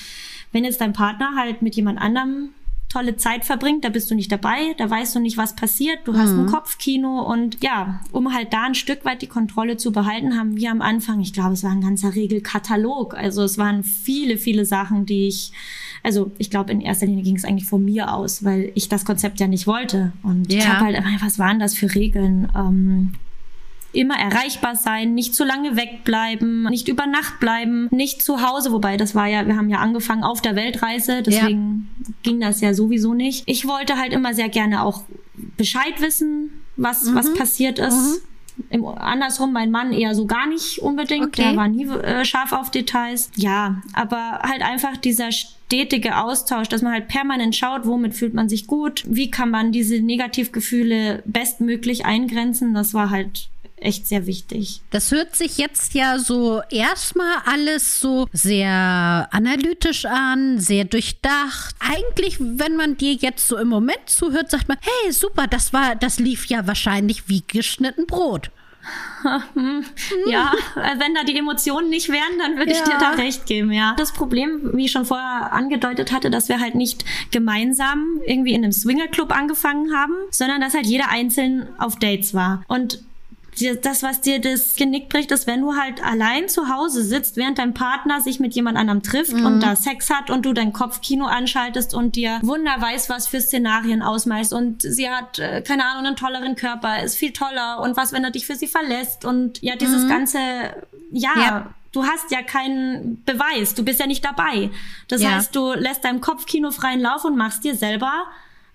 wenn 0.52 0.64
jetzt 0.64 0.80
dein 0.80 0.92
Partner 0.92 1.34
halt 1.36 1.62
mit 1.62 1.76
jemand 1.76 2.00
anderem 2.00 2.50
tolle 2.88 3.16
Zeit 3.16 3.44
verbringt, 3.44 3.84
da 3.84 3.88
bist 3.88 4.10
du 4.10 4.14
nicht 4.14 4.30
dabei, 4.30 4.74
da 4.78 4.88
weißt 4.88 5.14
du 5.14 5.20
nicht, 5.20 5.36
was 5.36 5.56
passiert, 5.56 5.98
du 6.04 6.16
hast 6.16 6.30
ein 6.30 6.44
mhm. 6.44 6.50
Kopfkino 6.50 7.20
und 7.20 7.62
ja, 7.62 8.00
um 8.12 8.32
halt 8.32 8.52
da 8.52 8.64
ein 8.64 8.74
Stück 8.74 9.04
weit 9.04 9.22
die 9.22 9.26
Kontrolle 9.26 9.76
zu 9.76 9.92
behalten, 9.92 10.38
haben 10.38 10.56
wir 10.56 10.70
am 10.70 10.80
Anfang, 10.80 11.20
ich 11.20 11.32
glaube, 11.32 11.54
es 11.54 11.64
war 11.64 11.72
ein 11.72 11.80
ganzer 11.80 12.14
Regelkatalog, 12.14 13.14
also 13.14 13.42
es 13.42 13.58
waren 13.58 13.82
viele, 13.82 14.38
viele 14.38 14.64
Sachen, 14.64 15.04
die 15.04 15.26
ich, 15.26 15.52
also 16.02 16.30
ich 16.38 16.48
glaube, 16.48 16.72
in 16.72 16.80
erster 16.80 17.06
Linie 17.06 17.24
ging 17.24 17.36
es 17.36 17.44
eigentlich 17.44 17.68
von 17.68 17.84
mir 17.84 18.12
aus, 18.12 18.44
weil 18.44 18.70
ich 18.74 18.88
das 18.88 19.04
Konzept 19.04 19.40
ja 19.40 19.48
nicht 19.48 19.66
wollte 19.66 20.12
und 20.22 20.52
ja. 20.52 20.58
ich 20.58 20.68
habe 20.68 20.86
halt, 20.86 21.02
was 21.20 21.38
waren 21.38 21.58
das 21.58 21.74
für 21.74 21.92
Regeln? 21.94 22.48
Ähm, 22.56 23.12
immer 23.96 24.18
erreichbar 24.18 24.76
sein, 24.76 25.14
nicht 25.14 25.34
zu 25.34 25.44
lange 25.44 25.76
wegbleiben, 25.76 26.64
nicht 26.64 26.88
über 26.88 27.06
Nacht 27.06 27.40
bleiben, 27.40 27.88
nicht 27.90 28.22
zu 28.22 28.42
Hause, 28.46 28.72
wobei 28.72 28.96
das 28.96 29.14
war 29.14 29.26
ja, 29.26 29.46
wir 29.46 29.56
haben 29.56 29.68
ja 29.68 29.78
angefangen 29.78 30.24
auf 30.24 30.40
der 30.40 30.56
Weltreise, 30.56 31.22
deswegen 31.22 31.88
ja. 31.98 32.14
ging 32.22 32.40
das 32.40 32.60
ja 32.60 32.74
sowieso 32.74 33.14
nicht. 33.14 33.44
Ich 33.46 33.66
wollte 33.66 33.96
halt 33.98 34.12
immer 34.12 34.34
sehr 34.34 34.48
gerne 34.48 34.82
auch 34.82 35.02
Bescheid 35.56 36.00
wissen, 36.00 36.50
was, 36.76 37.04
mhm. 37.04 37.14
was 37.14 37.34
passiert 37.34 37.78
ist. 37.78 37.94
Mhm. 37.94 38.20
Im, 38.70 38.84
andersrum 38.86 39.52
mein 39.52 39.70
Mann 39.70 39.92
eher 39.92 40.14
so 40.14 40.26
gar 40.26 40.46
nicht 40.46 40.78
unbedingt. 40.78 41.26
Okay. 41.26 41.42
Der 41.42 41.56
war 41.56 41.68
nie 41.68 41.86
äh, 41.86 42.24
scharf 42.24 42.52
auf 42.52 42.70
Details. 42.70 43.30
Ja, 43.36 43.82
aber 43.92 44.40
halt 44.42 44.62
einfach 44.62 44.96
dieser 44.96 45.30
stetige 45.66 46.16
Austausch, 46.18 46.68
dass 46.68 46.80
man 46.80 46.92
halt 46.92 47.08
permanent 47.08 47.54
schaut, 47.54 47.86
womit 47.86 48.14
fühlt 48.14 48.34
man 48.34 48.48
sich 48.48 48.66
gut, 48.66 49.04
wie 49.06 49.30
kann 49.30 49.50
man 49.50 49.72
diese 49.72 50.00
Negativgefühle 50.00 51.22
bestmöglich 51.26 52.06
eingrenzen. 52.06 52.72
Das 52.72 52.94
war 52.94 53.10
halt 53.10 53.48
echt 53.76 54.06
sehr 54.06 54.26
wichtig. 54.26 54.80
Das 54.90 55.10
hört 55.10 55.36
sich 55.36 55.58
jetzt 55.58 55.94
ja 55.94 56.18
so 56.18 56.62
erstmal 56.70 57.36
alles 57.44 58.00
so 58.00 58.26
sehr 58.32 59.28
analytisch 59.30 60.04
an, 60.06 60.58
sehr 60.58 60.84
durchdacht. 60.84 61.74
Eigentlich, 61.78 62.38
wenn 62.40 62.76
man 62.76 62.96
dir 62.96 63.14
jetzt 63.14 63.46
so 63.48 63.56
im 63.56 63.68
Moment 63.68 64.00
zuhört, 64.06 64.50
sagt 64.50 64.68
man, 64.68 64.78
hey, 64.80 65.12
super, 65.12 65.46
das 65.46 65.72
war, 65.72 65.94
das 65.94 66.18
lief 66.18 66.46
ja 66.46 66.66
wahrscheinlich 66.66 67.28
wie 67.28 67.44
geschnitten 67.46 68.06
Brot. 68.06 68.50
ja, 70.26 70.52
wenn 70.74 71.14
da 71.14 71.24
die 71.24 71.36
Emotionen 71.36 71.90
nicht 71.90 72.08
wären, 72.08 72.38
dann 72.38 72.56
würde 72.56 72.70
ich 72.70 72.80
dir 72.82 72.96
da 72.98 73.10
recht 73.10 73.46
geben, 73.46 73.72
ja. 73.72 73.94
Das 73.98 74.12
Problem, 74.12 74.70
wie 74.74 74.84
ich 74.84 74.92
schon 74.92 75.04
vorher 75.04 75.52
angedeutet 75.52 76.12
hatte, 76.12 76.30
dass 76.30 76.48
wir 76.48 76.60
halt 76.60 76.76
nicht 76.76 77.04
gemeinsam 77.32 78.20
irgendwie 78.26 78.52
in 78.52 78.62
einem 78.62 78.72
Swingerclub 78.72 79.36
angefangen 79.36 79.92
haben, 79.92 80.14
sondern 80.30 80.60
dass 80.60 80.74
halt 80.74 80.86
jeder 80.86 81.08
einzeln 81.08 81.68
auf 81.78 81.98
Dates 81.98 82.32
war. 82.34 82.62
Und 82.68 83.02
das, 83.82 84.02
was 84.02 84.20
dir 84.20 84.40
das 84.40 84.76
Genick 84.76 85.08
bricht, 85.08 85.30
ist, 85.30 85.46
wenn 85.46 85.62
du 85.62 85.76
halt 85.76 86.04
allein 86.04 86.48
zu 86.48 86.68
Hause 86.68 87.02
sitzt, 87.02 87.36
während 87.36 87.58
dein 87.58 87.74
Partner 87.74 88.20
sich 88.20 88.38
mit 88.38 88.54
jemand 88.54 88.76
anderem 88.76 89.02
trifft 89.02 89.32
mhm. 89.32 89.46
und 89.46 89.60
da 89.60 89.76
Sex 89.76 90.10
hat 90.10 90.30
und 90.30 90.44
du 90.44 90.52
dein 90.52 90.72
Kopfkino 90.72 91.26
anschaltest 91.26 91.94
und 91.94 92.16
dir 92.16 92.38
wunder 92.42 92.76
weiß, 92.78 93.08
was 93.08 93.26
für 93.26 93.40
Szenarien 93.40 94.02
ausmalst 94.02 94.52
und 94.52 94.82
sie 94.82 95.08
hat, 95.08 95.38
äh, 95.38 95.62
keine 95.62 95.86
Ahnung, 95.86 96.06
einen 96.06 96.16
tolleren 96.16 96.56
Körper, 96.56 97.02
ist 97.02 97.16
viel 97.16 97.32
toller 97.32 97.80
und 97.80 97.96
was, 97.96 98.12
wenn 98.12 98.24
er 98.24 98.30
dich 98.30 98.46
für 98.46 98.56
sie 98.56 98.66
verlässt 98.66 99.24
und 99.24 99.62
ja, 99.62 99.76
dieses 99.76 100.04
mhm. 100.04 100.08
ganze, 100.08 100.38
ja, 101.10 101.32
ja 101.36 101.70
du 101.92 102.04
hast 102.04 102.30
ja 102.30 102.42
keinen 102.42 103.24
Beweis, 103.24 103.74
du 103.74 103.82
bist 103.82 104.00
ja 104.00 104.06
nicht 104.06 104.24
dabei. 104.24 104.70
Das 105.08 105.22
ja. 105.22 105.30
heißt, 105.30 105.56
du 105.56 105.72
lässt 105.72 106.04
deinem 106.04 106.20
Kopfkino 106.20 106.70
freien 106.70 107.00
Lauf 107.00 107.24
und 107.24 107.36
machst 107.36 107.64
dir 107.64 107.74
selber 107.74 108.26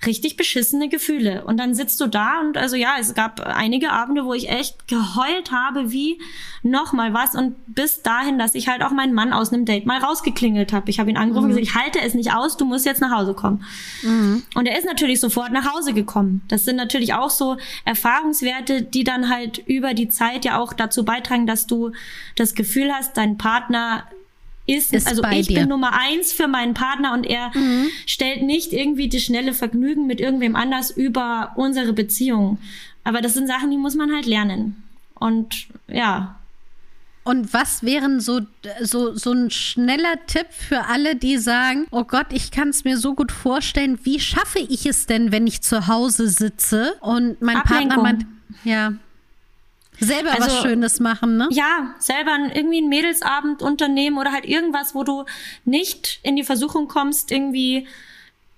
richtig 0.05 0.35
beschissene 0.35 0.89
Gefühle. 0.89 1.45
Und 1.45 1.57
dann 1.57 1.75
sitzt 1.75 1.99
du 2.01 2.07
da 2.07 2.39
und 2.41 2.57
also 2.57 2.75
ja, 2.75 2.95
es 2.99 3.13
gab 3.13 3.39
einige 3.39 3.91
Abende, 3.91 4.25
wo 4.25 4.33
ich 4.33 4.49
echt 4.49 4.87
geheult 4.87 5.51
habe, 5.51 5.91
wie 5.91 6.19
noch 6.63 6.93
mal 6.93 7.13
was 7.13 7.35
und 7.35 7.55
bis 7.67 8.01
dahin, 8.01 8.39
dass 8.39 8.55
ich 8.55 8.67
halt 8.67 8.83
auch 8.83 8.91
meinen 8.91 9.13
Mann 9.13 9.33
aus 9.33 9.53
einem 9.53 9.65
Date 9.65 9.85
mal 9.85 9.99
rausgeklingelt 9.99 10.73
habe. 10.73 10.89
Ich 10.89 10.99
habe 10.99 11.09
ihn 11.09 11.17
angerufen 11.17 11.49
mhm. 11.49 11.51
und 11.51 11.57
gesagt, 11.59 11.75
ich 11.75 11.81
halte 11.81 12.01
es 12.01 12.13
nicht 12.13 12.33
aus, 12.33 12.57
du 12.57 12.65
musst 12.65 12.85
jetzt 12.85 13.01
nach 13.01 13.15
Hause 13.15 13.33
kommen. 13.33 13.63
Mhm. 14.01 14.43
Und 14.55 14.67
er 14.67 14.77
ist 14.77 14.85
natürlich 14.85 15.19
sofort 15.19 15.51
nach 15.51 15.71
Hause 15.71 15.93
gekommen. 15.93 16.41
Das 16.47 16.65
sind 16.65 16.75
natürlich 16.75 17.13
auch 17.13 17.29
so 17.29 17.57
Erfahrungswerte, 17.85 18.81
die 18.81 19.03
dann 19.03 19.29
halt 19.29 19.59
über 19.59 19.93
die 19.93 20.09
Zeit 20.09 20.45
ja 20.45 20.59
auch 20.59 20.73
dazu 20.73 21.05
beitragen, 21.05 21.45
dass 21.45 21.67
du 21.67 21.91
das 22.35 22.55
Gefühl 22.55 22.91
hast, 22.91 23.17
dein 23.17 23.37
Partner 23.37 24.05
ist, 24.65 24.93
ist 24.93 25.07
also 25.07 25.23
ich 25.31 25.47
dir. 25.47 25.59
bin 25.59 25.69
Nummer 25.69 25.93
eins 25.93 26.33
für 26.33 26.47
meinen 26.47 26.73
Partner 26.73 27.13
und 27.13 27.25
er 27.25 27.51
mhm. 27.55 27.87
stellt 28.05 28.43
nicht 28.43 28.73
irgendwie 28.73 29.09
das 29.09 29.21
schnelle 29.23 29.53
Vergnügen 29.53 30.07
mit 30.07 30.19
irgendwem 30.19 30.55
anders 30.55 30.91
über 30.91 31.53
unsere 31.55 31.93
Beziehung. 31.93 32.59
Aber 33.03 33.21
das 33.21 33.33
sind 33.33 33.47
Sachen, 33.47 33.71
die 33.71 33.77
muss 33.77 33.95
man 33.95 34.13
halt 34.13 34.25
lernen. 34.25 34.83
Und 35.15 35.67
ja. 35.87 36.35
Und 37.23 37.53
was 37.53 37.83
wären 37.83 38.19
so, 38.19 38.41
so, 38.81 39.15
so 39.15 39.31
ein 39.31 39.51
schneller 39.51 40.15
Tipp 40.25 40.47
für 40.49 40.85
alle, 40.85 41.15
die 41.15 41.37
sagen, 41.37 41.85
oh 41.91 42.03
Gott, 42.03 42.27
ich 42.31 42.49
kann 42.49 42.69
es 42.69 42.83
mir 42.83 42.97
so 42.97 43.13
gut 43.13 43.31
vorstellen, 43.31 43.99
wie 44.03 44.19
schaffe 44.19 44.59
ich 44.59 44.87
es 44.87 45.05
denn, 45.05 45.31
wenn 45.31 45.45
ich 45.45 45.61
zu 45.61 45.87
Hause 45.87 46.27
sitze 46.27 46.95
und 47.01 47.41
mein 47.41 47.57
Ablenkung. 47.57 47.89
Partner 47.89 48.03
meint, 48.03 48.25
ja, 48.63 48.93
Selber 50.01 50.31
also, 50.31 50.47
was 50.47 50.61
Schönes 50.61 50.99
machen, 50.99 51.37
ne? 51.37 51.47
Ja, 51.51 51.93
selber 51.99 52.35
irgendwie 52.53 52.79
einen 52.79 52.89
Mädelsabend 52.89 53.61
unternehmen 53.61 54.17
oder 54.17 54.31
halt 54.31 54.45
irgendwas, 54.45 54.95
wo 54.95 55.03
du 55.03 55.25
nicht 55.63 56.19
in 56.23 56.35
die 56.35 56.43
Versuchung 56.43 56.87
kommst, 56.87 57.31
irgendwie 57.31 57.87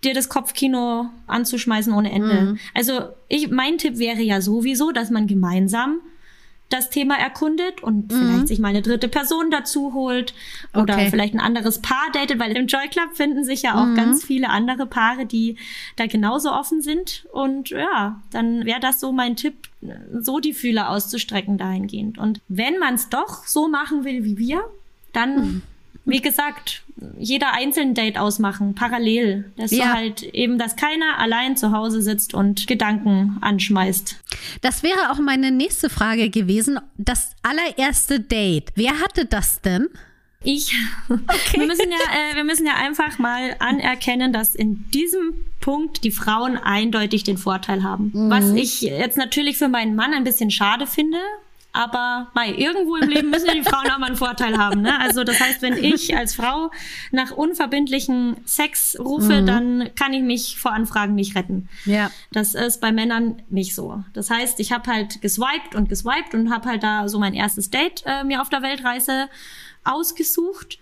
dir 0.04 0.14
das 0.14 0.30
Kopfkino 0.30 1.10
anzuschmeißen 1.28 1.94
ohne 1.94 2.12
Ende. 2.12 2.42
Mhm. 2.42 2.60
Also 2.74 3.10
ich, 3.28 3.50
mein 3.50 3.78
Tipp 3.78 3.98
wäre 3.98 4.22
ja 4.22 4.42
sowieso, 4.42 4.92
dass 4.92 5.10
man 5.10 5.28
gemeinsam 5.28 6.00
das 6.74 6.90
Thema 6.90 7.16
erkundet 7.18 7.84
und 7.84 8.12
mhm. 8.12 8.16
vielleicht 8.16 8.48
sich 8.48 8.60
mal 8.60 8.70
eine 8.70 8.82
dritte 8.82 9.08
Person 9.08 9.52
dazu 9.52 9.94
holt 9.94 10.34
oder 10.74 10.96
okay. 10.96 11.10
vielleicht 11.10 11.34
ein 11.34 11.40
anderes 11.40 11.82
Paar 11.82 12.08
datet, 12.14 12.40
weil 12.40 12.56
im 12.58 12.68
Joy 12.68 12.88
Club 12.90 13.16
finden 13.16 13.44
sich 13.44 13.62
ja 13.62 13.76
auch 13.76 13.86
mhm. 13.86 13.96
ganz 13.96 14.24
viele 14.24 14.50
andere 14.50 14.86
Paare, 14.86 15.26
die 15.26 15.58
da 15.96 16.08
genauso 16.08 16.52
offen 16.52 16.82
sind. 16.82 17.26
Und 17.32 17.70
ja, 17.70 18.22
dann 18.32 18.66
wäre 18.66 18.80
das 18.80 19.00
so 19.00 19.12
mein 19.12 19.36
Tipp, 19.36 19.70
so 20.20 20.40
die 20.40 20.54
Fühler 20.54 20.90
auszustrecken 20.90 21.58
dahingehend. 21.58 22.18
Und 22.18 22.42
wenn 22.48 22.80
man 22.80 22.96
es 22.96 23.10
doch 23.10 23.46
so 23.46 23.68
machen 23.68 24.04
will 24.04 24.24
wie 24.24 24.38
wir, 24.38 24.64
dann 25.12 25.36
mhm 25.36 25.62
wie 26.06 26.22
gesagt, 26.22 26.84
jeder 27.18 27.54
einzelne 27.54 27.94
Date 27.94 28.18
ausmachen, 28.18 28.76
parallel. 28.76 29.52
Dass 29.58 29.72
ja. 29.72 29.86
du 29.86 29.94
halt 29.94 30.24
eben, 30.24 30.58
dass 30.58 30.76
keiner 30.76 31.18
allein 31.18 31.56
zu 31.56 31.72
Hause 31.72 32.02
sitzt 32.02 32.34
und 32.34 32.68
Gedanken 32.68 33.38
anschmeißt. 33.42 34.18
Das 34.62 34.84
wäre 34.84 35.12
auch 35.12 35.20
meine 35.20 35.52
nächste 35.52 35.90
Frage 35.90 36.30
gewesen. 36.30 36.80
Das 36.98 37.32
allererste 37.42 38.20
Date. 38.20 38.72
Wer 38.76 39.00
hatte 39.00 39.26
das 39.26 39.62
denn? 39.62 39.88
Ich. 40.44 40.76
Okay. 41.10 41.60
Wir 41.60 41.68
müssen 41.68 41.90
ja, 41.90 42.32
äh, 42.32 42.36
wir 42.36 42.44
müssen 42.44 42.66
ja 42.66 42.76
einfach 42.76 43.18
mal 43.18 43.56
anerkennen, 43.60 44.34
dass 44.34 44.56
in 44.56 44.90
diesem 44.92 45.34
Punkt 45.62 46.04
die 46.04 46.12
Frauen 46.12 46.58
eindeutig 46.58 47.24
den 47.24 47.38
Vorteil 47.38 47.84
haben. 47.84 48.12
Mhm. 48.14 48.30
Was 48.30 48.52
ich 48.52 48.82
jetzt 48.82 49.18
natürlich 49.18 49.58
für 49.58 49.70
meinen 49.70 49.96
Mann 49.96 50.14
ein 50.14 50.26
bisschen 50.26 50.52
schade 50.52 50.86
finde, 50.86 51.18
aber 51.74 52.28
mei, 52.36 52.54
irgendwo 52.54 52.96
im 52.98 53.10
Leben 53.10 53.32
müssen 53.32 53.48
ja 53.48 53.54
die 53.56 53.64
Frauen 53.64 53.90
auch 53.90 53.98
mal 53.98 54.06
einen 54.06 54.16
Vorteil 54.16 54.58
haben. 54.60 54.82
Ne? 54.82 55.00
Also 55.00 55.24
das 55.24 55.40
heißt, 55.40 55.64
wenn 55.64 55.76
ich 55.76 56.16
als 56.16 56.36
Frau 56.36 56.70
nach 57.12 57.32
unverbindlichen 57.32 58.38
Sex 58.46 58.96
rufe, 59.00 59.42
mhm. 59.42 59.46
dann 59.48 59.90
kann 59.96 60.14
ich 60.14 60.22
mich 60.22 60.60
vor 60.60 60.72
Anfragen 60.72 61.16
nicht 61.16 61.36
retten. 61.36 61.68
Ja. 61.86 62.12
Das 62.32 62.54
ist 62.54 62.80
bei 62.80 62.92
Männern 62.92 63.42
nicht 63.50 63.74
so. 63.74 64.04
Das 64.14 64.30
heißt, 64.30 64.60
ich 64.60 64.72
habe 64.72 64.90
halt 64.90 65.22
geswiped 65.24 65.74
und 65.74 65.90
geswiped 65.90 66.36
und 66.36 66.54
habe 66.54 66.70
halt 66.70 66.84
da 66.84 67.08
so 67.10 67.18
mein 67.18 67.34
erstes 67.34 67.72
Date 67.72 68.04
äh, 68.06 68.24
mir 68.24 68.42
auf 68.42 68.50
der 68.50 68.62
Weltreise 68.62 69.28
ausgesucht. 69.84 70.78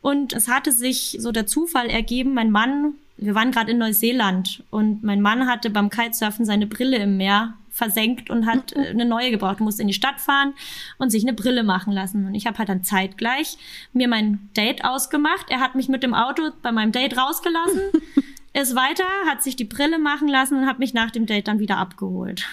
Und 0.00 0.32
es 0.32 0.46
hatte 0.46 0.70
sich 0.70 1.16
so 1.18 1.32
der 1.32 1.48
Zufall 1.48 1.90
ergeben, 1.90 2.34
mein 2.34 2.52
Mann, 2.52 2.94
wir 3.16 3.34
waren 3.34 3.50
gerade 3.50 3.72
in 3.72 3.78
Neuseeland 3.78 4.62
und 4.70 5.02
mein 5.02 5.20
Mann 5.20 5.48
hatte 5.48 5.70
beim 5.70 5.90
Kitesurfen 5.90 6.44
seine 6.44 6.68
Brille 6.68 6.98
im 6.98 7.16
Meer 7.16 7.54
versenkt 7.76 8.30
und 8.30 8.46
hat 8.46 8.72
äh, 8.72 8.88
eine 8.88 9.04
neue 9.04 9.30
gebraucht, 9.30 9.60
musste 9.60 9.82
in 9.82 9.88
die 9.88 9.94
Stadt 9.94 10.18
fahren 10.18 10.54
und 10.96 11.10
sich 11.10 11.22
eine 11.22 11.34
Brille 11.34 11.62
machen 11.62 11.92
lassen. 11.92 12.26
Und 12.26 12.34
ich 12.34 12.46
habe 12.46 12.56
halt 12.56 12.70
dann 12.70 12.82
zeitgleich 12.82 13.58
mir 13.92 14.08
mein 14.08 14.48
Date 14.56 14.82
ausgemacht. 14.84 15.50
Er 15.50 15.60
hat 15.60 15.74
mich 15.74 15.88
mit 15.88 16.02
dem 16.02 16.14
Auto 16.14 16.50
bei 16.62 16.72
meinem 16.72 16.90
Date 16.90 17.18
rausgelassen, 17.18 17.82
ist 18.54 18.74
weiter, 18.74 19.04
hat 19.28 19.42
sich 19.42 19.56
die 19.56 19.64
Brille 19.64 19.98
machen 19.98 20.26
lassen 20.26 20.56
und 20.56 20.66
hat 20.66 20.78
mich 20.78 20.94
nach 20.94 21.10
dem 21.10 21.26
Date 21.26 21.48
dann 21.48 21.58
wieder 21.58 21.76
abgeholt. 21.76 22.46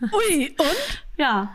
Ui, 0.00 0.54
und? 0.58 1.04
Ja. 1.18 1.54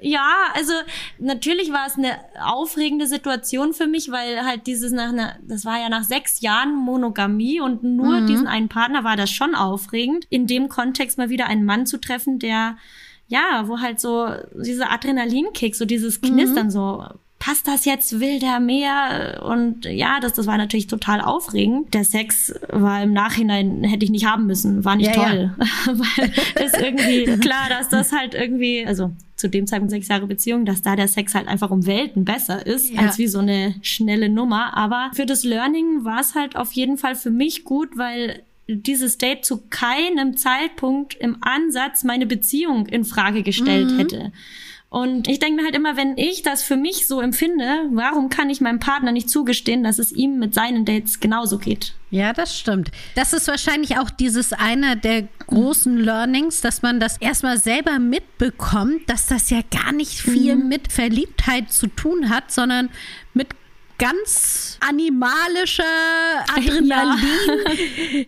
Ja, 0.00 0.34
also 0.54 0.72
natürlich 1.18 1.72
war 1.72 1.86
es 1.86 1.96
eine 1.96 2.16
aufregende 2.42 3.06
Situation 3.06 3.72
für 3.72 3.86
mich, 3.86 4.10
weil 4.10 4.44
halt 4.44 4.66
dieses 4.66 4.92
nach 4.92 5.10
einer, 5.10 5.36
das 5.42 5.64
war 5.64 5.78
ja 5.78 5.88
nach 5.88 6.04
sechs 6.04 6.40
Jahren 6.40 6.74
Monogamie 6.74 7.60
und 7.60 7.82
nur 7.82 8.20
mhm. 8.20 8.26
diesen 8.26 8.46
einen 8.46 8.68
Partner 8.68 9.04
war 9.04 9.16
das 9.16 9.30
schon 9.30 9.54
aufregend, 9.54 10.26
in 10.30 10.46
dem 10.46 10.68
Kontext 10.68 11.18
mal 11.18 11.28
wieder 11.28 11.46
einen 11.46 11.64
Mann 11.64 11.86
zu 11.86 11.98
treffen, 11.98 12.38
der 12.38 12.76
ja, 13.28 13.68
wo 13.68 13.78
halt 13.78 14.00
so 14.00 14.28
diese 14.54 14.90
Adrenalinkick, 14.90 15.76
so 15.76 15.84
dieses 15.84 16.20
Knistern 16.20 16.66
mhm. 16.66 16.70
so 16.70 17.04
passt 17.40 17.66
das 17.66 17.86
jetzt, 17.86 18.20
will 18.20 18.38
der 18.38 18.60
mehr? 18.60 19.42
Und 19.42 19.86
ja, 19.86 20.20
das, 20.20 20.34
das 20.34 20.46
war 20.46 20.58
natürlich 20.58 20.86
total 20.86 21.20
aufregend. 21.20 21.92
Der 21.94 22.04
Sex 22.04 22.54
war 22.68 23.02
im 23.02 23.12
Nachhinein, 23.12 23.82
hätte 23.82 24.04
ich 24.04 24.10
nicht 24.10 24.26
haben 24.26 24.46
müssen, 24.46 24.84
war 24.84 24.94
nicht 24.94 25.16
ja, 25.16 25.24
toll. 25.24 25.54
Ja. 25.58 25.66
Weil 25.86 26.64
ist 26.64 26.78
irgendwie 26.78 27.24
klar, 27.38 27.68
dass 27.68 27.88
das 27.88 28.12
halt 28.12 28.34
irgendwie, 28.34 28.84
also 28.86 29.10
zu 29.40 29.48
dem 29.48 29.66
Zeitpunkt 29.66 29.90
sechs 29.90 30.08
Jahre 30.08 30.26
Beziehung, 30.26 30.64
dass 30.64 30.82
da 30.82 30.94
der 30.94 31.08
Sex 31.08 31.34
halt 31.34 31.48
einfach 31.48 31.70
um 31.70 31.86
Welten 31.86 32.24
besser 32.24 32.64
ist, 32.66 32.90
ja. 32.90 33.00
als 33.00 33.18
wie 33.18 33.26
so 33.26 33.40
eine 33.40 33.74
schnelle 33.82 34.28
Nummer. 34.28 34.76
Aber 34.76 35.10
für 35.14 35.26
das 35.26 35.42
Learning 35.44 36.04
war 36.04 36.20
es 36.20 36.34
halt 36.34 36.56
auf 36.56 36.72
jeden 36.72 36.98
Fall 36.98 37.16
für 37.16 37.30
mich 37.30 37.64
gut, 37.64 37.96
weil 37.96 38.42
dieses 38.68 39.18
Date 39.18 39.44
zu 39.44 39.62
keinem 39.68 40.36
Zeitpunkt 40.36 41.14
im 41.14 41.38
Ansatz 41.40 42.04
meine 42.04 42.26
Beziehung 42.26 42.86
in 42.86 43.04
Frage 43.04 43.42
gestellt 43.42 43.90
mhm. 43.90 43.98
hätte. 43.98 44.32
Und 44.90 45.28
ich 45.28 45.38
denke 45.38 45.62
mir 45.62 45.64
halt 45.64 45.76
immer, 45.76 45.96
wenn 45.96 46.18
ich 46.18 46.42
das 46.42 46.64
für 46.64 46.76
mich 46.76 47.06
so 47.06 47.20
empfinde, 47.20 47.86
warum 47.92 48.28
kann 48.28 48.50
ich 48.50 48.60
meinem 48.60 48.80
Partner 48.80 49.12
nicht 49.12 49.30
zugestehen, 49.30 49.84
dass 49.84 50.00
es 50.00 50.10
ihm 50.10 50.40
mit 50.40 50.52
seinen 50.52 50.84
Dates 50.84 51.20
genauso 51.20 51.58
geht? 51.58 51.94
Ja, 52.10 52.32
das 52.32 52.58
stimmt. 52.58 52.90
Das 53.14 53.32
ist 53.32 53.46
wahrscheinlich 53.46 53.98
auch 53.98 54.10
dieses 54.10 54.52
eine 54.52 54.96
der 54.96 55.28
großen 55.46 55.96
Learnings, 55.96 56.60
dass 56.60 56.82
man 56.82 56.98
das 56.98 57.18
erstmal 57.18 57.56
selber 57.58 58.00
mitbekommt, 58.00 59.08
dass 59.08 59.28
das 59.28 59.48
ja 59.50 59.60
gar 59.70 59.92
nicht 59.92 60.18
viel 60.18 60.56
mhm. 60.56 60.66
mit 60.68 60.90
Verliebtheit 60.90 61.70
zu 61.72 61.86
tun 61.86 62.28
hat, 62.28 62.50
sondern 62.50 62.90
mit 63.32 63.50
ganz 63.96 64.76
animalischer 64.80 65.84
Adrenalin-Kick 66.56 68.26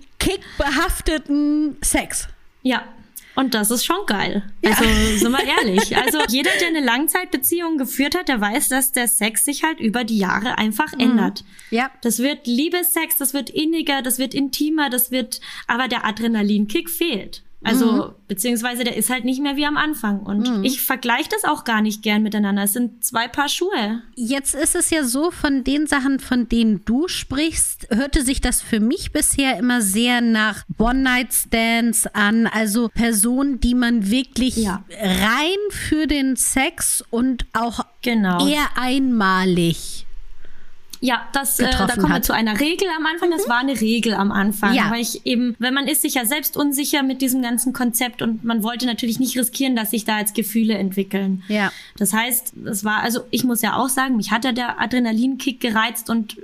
behafteten 0.59 1.77
Sex. 1.83 2.29
Ja, 2.63 2.85
und 3.35 3.55
das 3.55 3.71
ist 3.71 3.85
schon 3.85 4.05
geil. 4.07 4.43
Also, 4.65 4.85
ja. 4.85 5.19
sind 5.19 5.33
wir 5.33 5.45
ehrlich. 5.45 5.97
Also, 6.03 6.19
jeder, 6.29 6.51
der 6.61 6.69
eine 6.69 6.81
Langzeitbeziehung 6.81 7.79
geführt 7.79 8.17
hat, 8.17 8.29
der 8.29 8.41
weiß, 8.41 8.69
dass 8.69 8.93
der 8.93 9.09
Sex 9.09 9.45
sich 9.45 9.63
halt 9.63 9.79
über 9.79 10.05
die 10.05 10.19
Jahre 10.19 10.59
einfach 10.59 10.93
mhm. 10.95 11.01
ändert. 11.01 11.45
Ja. 11.71 11.91
Das 12.03 12.19
wird 12.19 12.47
Liebessex, 12.47 13.17
das 13.17 13.35
wird 13.35 13.51
inniger, 13.51 14.03
das 14.03 14.19
wird 14.19 14.35
intimer, 14.35 14.91
das 14.91 15.11
wird, 15.11 15.41
aber 15.67 15.89
der 15.89 16.05
Adrenalinkick 16.05 16.91
fehlt. 16.91 17.43
Also, 17.65 17.93
mhm. 17.93 18.15
beziehungsweise 18.29 18.85
der 18.85 18.97
ist 18.97 19.11
halt 19.11 19.25
nicht 19.25 19.41
mehr 19.41 19.57
wie 19.57 19.67
am 19.67 19.77
Anfang. 19.77 20.21
Und 20.21 20.49
mhm. 20.49 20.65
ich 20.65 20.83
vergleiche 20.83 21.29
das 21.31 21.45
auch 21.45 21.65
gar 21.65 21.81
nicht 21.81 22.03
gern 22.03 22.23
miteinander. 22.23 22.65
Es 22.65 22.73
sind 22.73 23.05
zwei 23.05 23.29
Paar 23.29 23.49
Schuhe. 23.49 24.03
Jetzt 24.17 24.55
ist 24.55 24.75
es 24.75 24.91
ja 24.91 25.05
so, 25.05 25.31
von 25.31 25.65
den 25.65 25.87
Sachen, 25.87 26.19
von 26.19 26.49
denen 26.49 26.85
du 26.85 27.09
sprichst, 27.09 27.89
hörte 27.91 28.23
sich 28.23 28.41
das 28.41 28.61
für 28.63 28.81
mich 28.81 29.13
bisher 29.13 29.59
immer 29.59 29.81
sehr 29.81 30.21
nach 30.21 30.65
One-Night-Stands 30.79 32.09
an. 32.09 32.47
Also 32.47 32.89
Personen, 32.89 33.61
die 33.61 33.75
man 33.75 34.11
wirklich 34.11 34.57
ja. 34.57 34.85
rein 35.01 35.59
für 35.71 36.07
den 36.07 36.37
Sex 36.37 37.05
und 37.11 37.47
auch 37.53 37.85
genau. 38.03 38.47
eher 38.49 38.67
einmalig 38.77 40.07
ja, 41.03 41.27
das, 41.33 41.59
äh, 41.59 41.69
da 41.69 41.89
kommen 41.89 42.11
hat. 42.11 42.19
wir 42.19 42.23
zu 42.23 42.33
einer 42.33 42.61
Regel 42.61 42.87
am 42.97 43.05
Anfang. 43.07 43.33
Das 43.33 43.47
mhm. 43.47 43.51
war 43.51 43.59
eine 43.59 43.81
Regel 43.81 44.15
am 44.15 44.31
Anfang, 44.31 44.73
ja. 44.73 44.89
weil 44.89 45.01
ich 45.01 45.27
eben, 45.27 45.57
wenn 45.59 45.75
man 45.75 45.89
ist 45.89 46.03
sich 46.03 46.15
ja 46.15 46.25
selbst 46.25 46.57
unsicher 46.57 47.03
mit 47.03 47.21
diesem 47.21 47.43
ganzen 47.43 47.73
Konzept 47.73 48.23
und 48.23 48.45
man 48.45 48.63
wollte 48.63 48.87
natürlich 48.87 49.19
nicht 49.19 49.37
riskieren, 49.37 49.75
dass 49.75 49.91
sich 49.91 50.05
da 50.05 50.21
jetzt 50.21 50.37
Gefühle 50.37 50.75
entwickeln. 50.75 51.43
Ja. 51.49 51.73
Das 51.97 52.13
heißt, 52.13 52.53
das 52.55 52.85
war, 52.85 53.03
also 53.03 53.23
ich 53.31 53.43
muss 53.43 53.63
ja 53.63 53.77
auch 53.77 53.89
sagen, 53.89 54.17
mich 54.17 54.31
hat 54.31 54.45
ja 54.45 54.53
der 54.53 54.81
Adrenalinkick 54.81 55.59
gereizt 55.59 56.09
und 56.09 56.37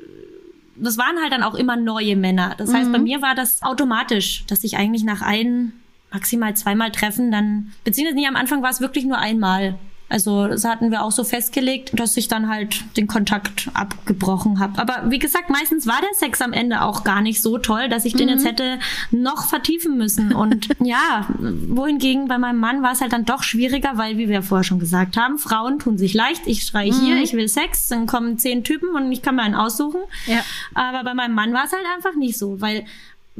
das 0.74 0.98
waren 0.98 1.20
halt 1.22 1.32
dann 1.32 1.44
auch 1.44 1.54
immer 1.54 1.76
neue 1.76 2.16
Männer. 2.16 2.56
Das 2.58 2.74
heißt, 2.74 2.88
mhm. 2.88 2.92
bei 2.92 2.98
mir 2.98 3.22
war 3.22 3.36
das 3.36 3.62
automatisch, 3.62 4.44
dass 4.48 4.64
ich 4.64 4.76
eigentlich 4.76 5.04
nach 5.04 5.22
ein, 5.22 5.72
maximal 6.12 6.56
zweimal 6.56 6.90
treffen, 6.90 7.30
dann, 7.30 7.72
beziehungsweise 7.84 8.16
nie 8.16 8.26
am 8.26 8.36
Anfang 8.36 8.62
war 8.62 8.70
es 8.70 8.80
wirklich 8.80 9.04
nur 9.04 9.18
einmal. 9.18 9.78
Also 10.08 10.48
das 10.48 10.64
hatten 10.64 10.90
wir 10.90 11.02
auch 11.02 11.12
so 11.12 11.22
festgelegt, 11.22 11.98
dass 11.98 12.16
ich 12.16 12.28
dann 12.28 12.48
halt 12.48 12.84
den 12.96 13.06
Kontakt 13.06 13.68
abgebrochen 13.74 14.58
habe. 14.58 14.78
Aber 14.80 15.10
wie 15.10 15.18
gesagt, 15.18 15.50
meistens 15.50 15.86
war 15.86 16.00
der 16.00 16.14
Sex 16.14 16.40
am 16.40 16.52
Ende 16.52 16.82
auch 16.82 17.04
gar 17.04 17.20
nicht 17.20 17.42
so 17.42 17.58
toll, 17.58 17.88
dass 17.88 18.04
ich 18.04 18.14
mhm. 18.14 18.18
den 18.18 18.28
jetzt 18.30 18.46
hätte 18.46 18.78
noch 19.10 19.46
vertiefen 19.46 19.98
müssen. 19.98 20.32
Und 20.32 20.68
ja, 20.80 21.26
wohingegen 21.38 22.26
bei 22.26 22.38
meinem 22.38 22.58
Mann 22.58 22.82
war 22.82 22.92
es 22.92 23.00
halt 23.00 23.12
dann 23.12 23.26
doch 23.26 23.42
schwieriger, 23.42 23.92
weil, 23.96 24.16
wie 24.16 24.28
wir 24.28 24.42
vorher 24.42 24.64
schon 24.64 24.78
gesagt 24.78 25.16
haben, 25.16 25.38
Frauen 25.38 25.78
tun 25.78 25.98
sich 25.98 26.14
leicht. 26.14 26.42
Ich 26.46 26.64
schreie 26.64 26.92
mhm. 26.92 27.00
hier, 27.00 27.16
ich 27.22 27.34
will 27.34 27.48
Sex, 27.48 27.88
dann 27.88 28.06
kommen 28.06 28.38
zehn 28.38 28.64
Typen 28.64 28.90
und 28.94 29.12
ich 29.12 29.20
kann 29.22 29.36
mir 29.36 29.42
einen 29.42 29.54
aussuchen. 29.54 30.00
Ja. 30.26 30.42
Aber 30.74 31.04
bei 31.04 31.14
meinem 31.14 31.34
Mann 31.34 31.52
war 31.52 31.64
es 31.66 31.72
halt 31.72 31.84
einfach 31.94 32.14
nicht 32.14 32.38
so, 32.38 32.60
weil 32.60 32.86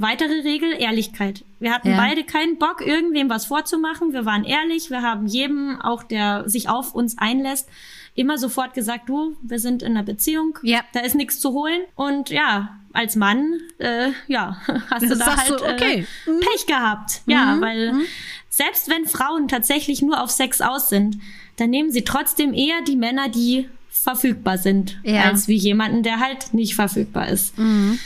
Weitere 0.01 0.43
Regel, 0.43 0.81
Ehrlichkeit. 0.81 1.45
Wir 1.59 1.73
hatten 1.73 1.91
ja. 1.91 1.97
beide 1.97 2.23
keinen 2.23 2.57
Bock, 2.59 2.81
irgendwem 2.81 3.29
was 3.29 3.47
vorzumachen. 3.47 4.13
Wir 4.13 4.25
waren 4.25 4.45
ehrlich. 4.45 4.91
Wir 4.91 5.03
haben 5.03 5.27
jedem, 5.27 5.81
auch 5.81 6.05
der 6.05 6.49
sich 6.49 6.69
auf 6.69 6.95
uns 6.95 7.19
einlässt, 7.19 7.69
immer 8.15 8.39
sofort 8.39 8.75
gesagt, 8.75 9.09
du, 9.09 9.37
wir 9.43 9.59
sind 9.59 9.83
in 9.83 9.97
einer 9.97 10.05
Beziehung. 10.05 10.57
Ja. 10.63 10.83
Da 10.93 11.01
ist 11.01 11.17
nichts 11.17 11.41
zu 11.41 11.53
holen. 11.53 11.81
Und 11.97 12.31
ja, 12.31 12.79
als 12.93 13.17
Mann, 13.17 13.59
äh, 13.79 14.11
ja, 14.29 14.61
hast 14.91 15.03
das 15.03 15.11
du 15.11 15.17
da 15.17 15.37
halt 15.37 15.51
du, 15.51 15.55
okay. 15.55 16.07
äh. 16.27 16.41
Pech 16.41 16.67
gehabt. 16.67 17.23
Mhm. 17.27 17.33
Ja, 17.33 17.57
weil 17.61 17.93
mhm. 17.95 18.03
selbst 18.49 18.89
wenn 18.89 19.07
Frauen 19.07 19.49
tatsächlich 19.49 20.01
nur 20.01 20.23
auf 20.23 20.31
Sex 20.31 20.61
aus 20.61 20.89
sind, 20.89 21.17
dann 21.57 21.71
nehmen 21.71 21.91
sie 21.91 22.05
trotzdem 22.05 22.55
eher 22.55 22.83
die 22.87 22.97
Männer, 22.97 23.29
die 23.29 23.69
verfügbar 23.91 24.59
sind, 24.59 25.01
ja. 25.03 25.23
als 25.23 25.49
wie 25.49 25.57
jemanden, 25.57 26.05
der 26.05 26.21
halt 26.21 26.55
nicht 26.55 26.77
verfügbar 26.77 27.29
ist. 27.29 27.59
Mhm. 27.59 27.99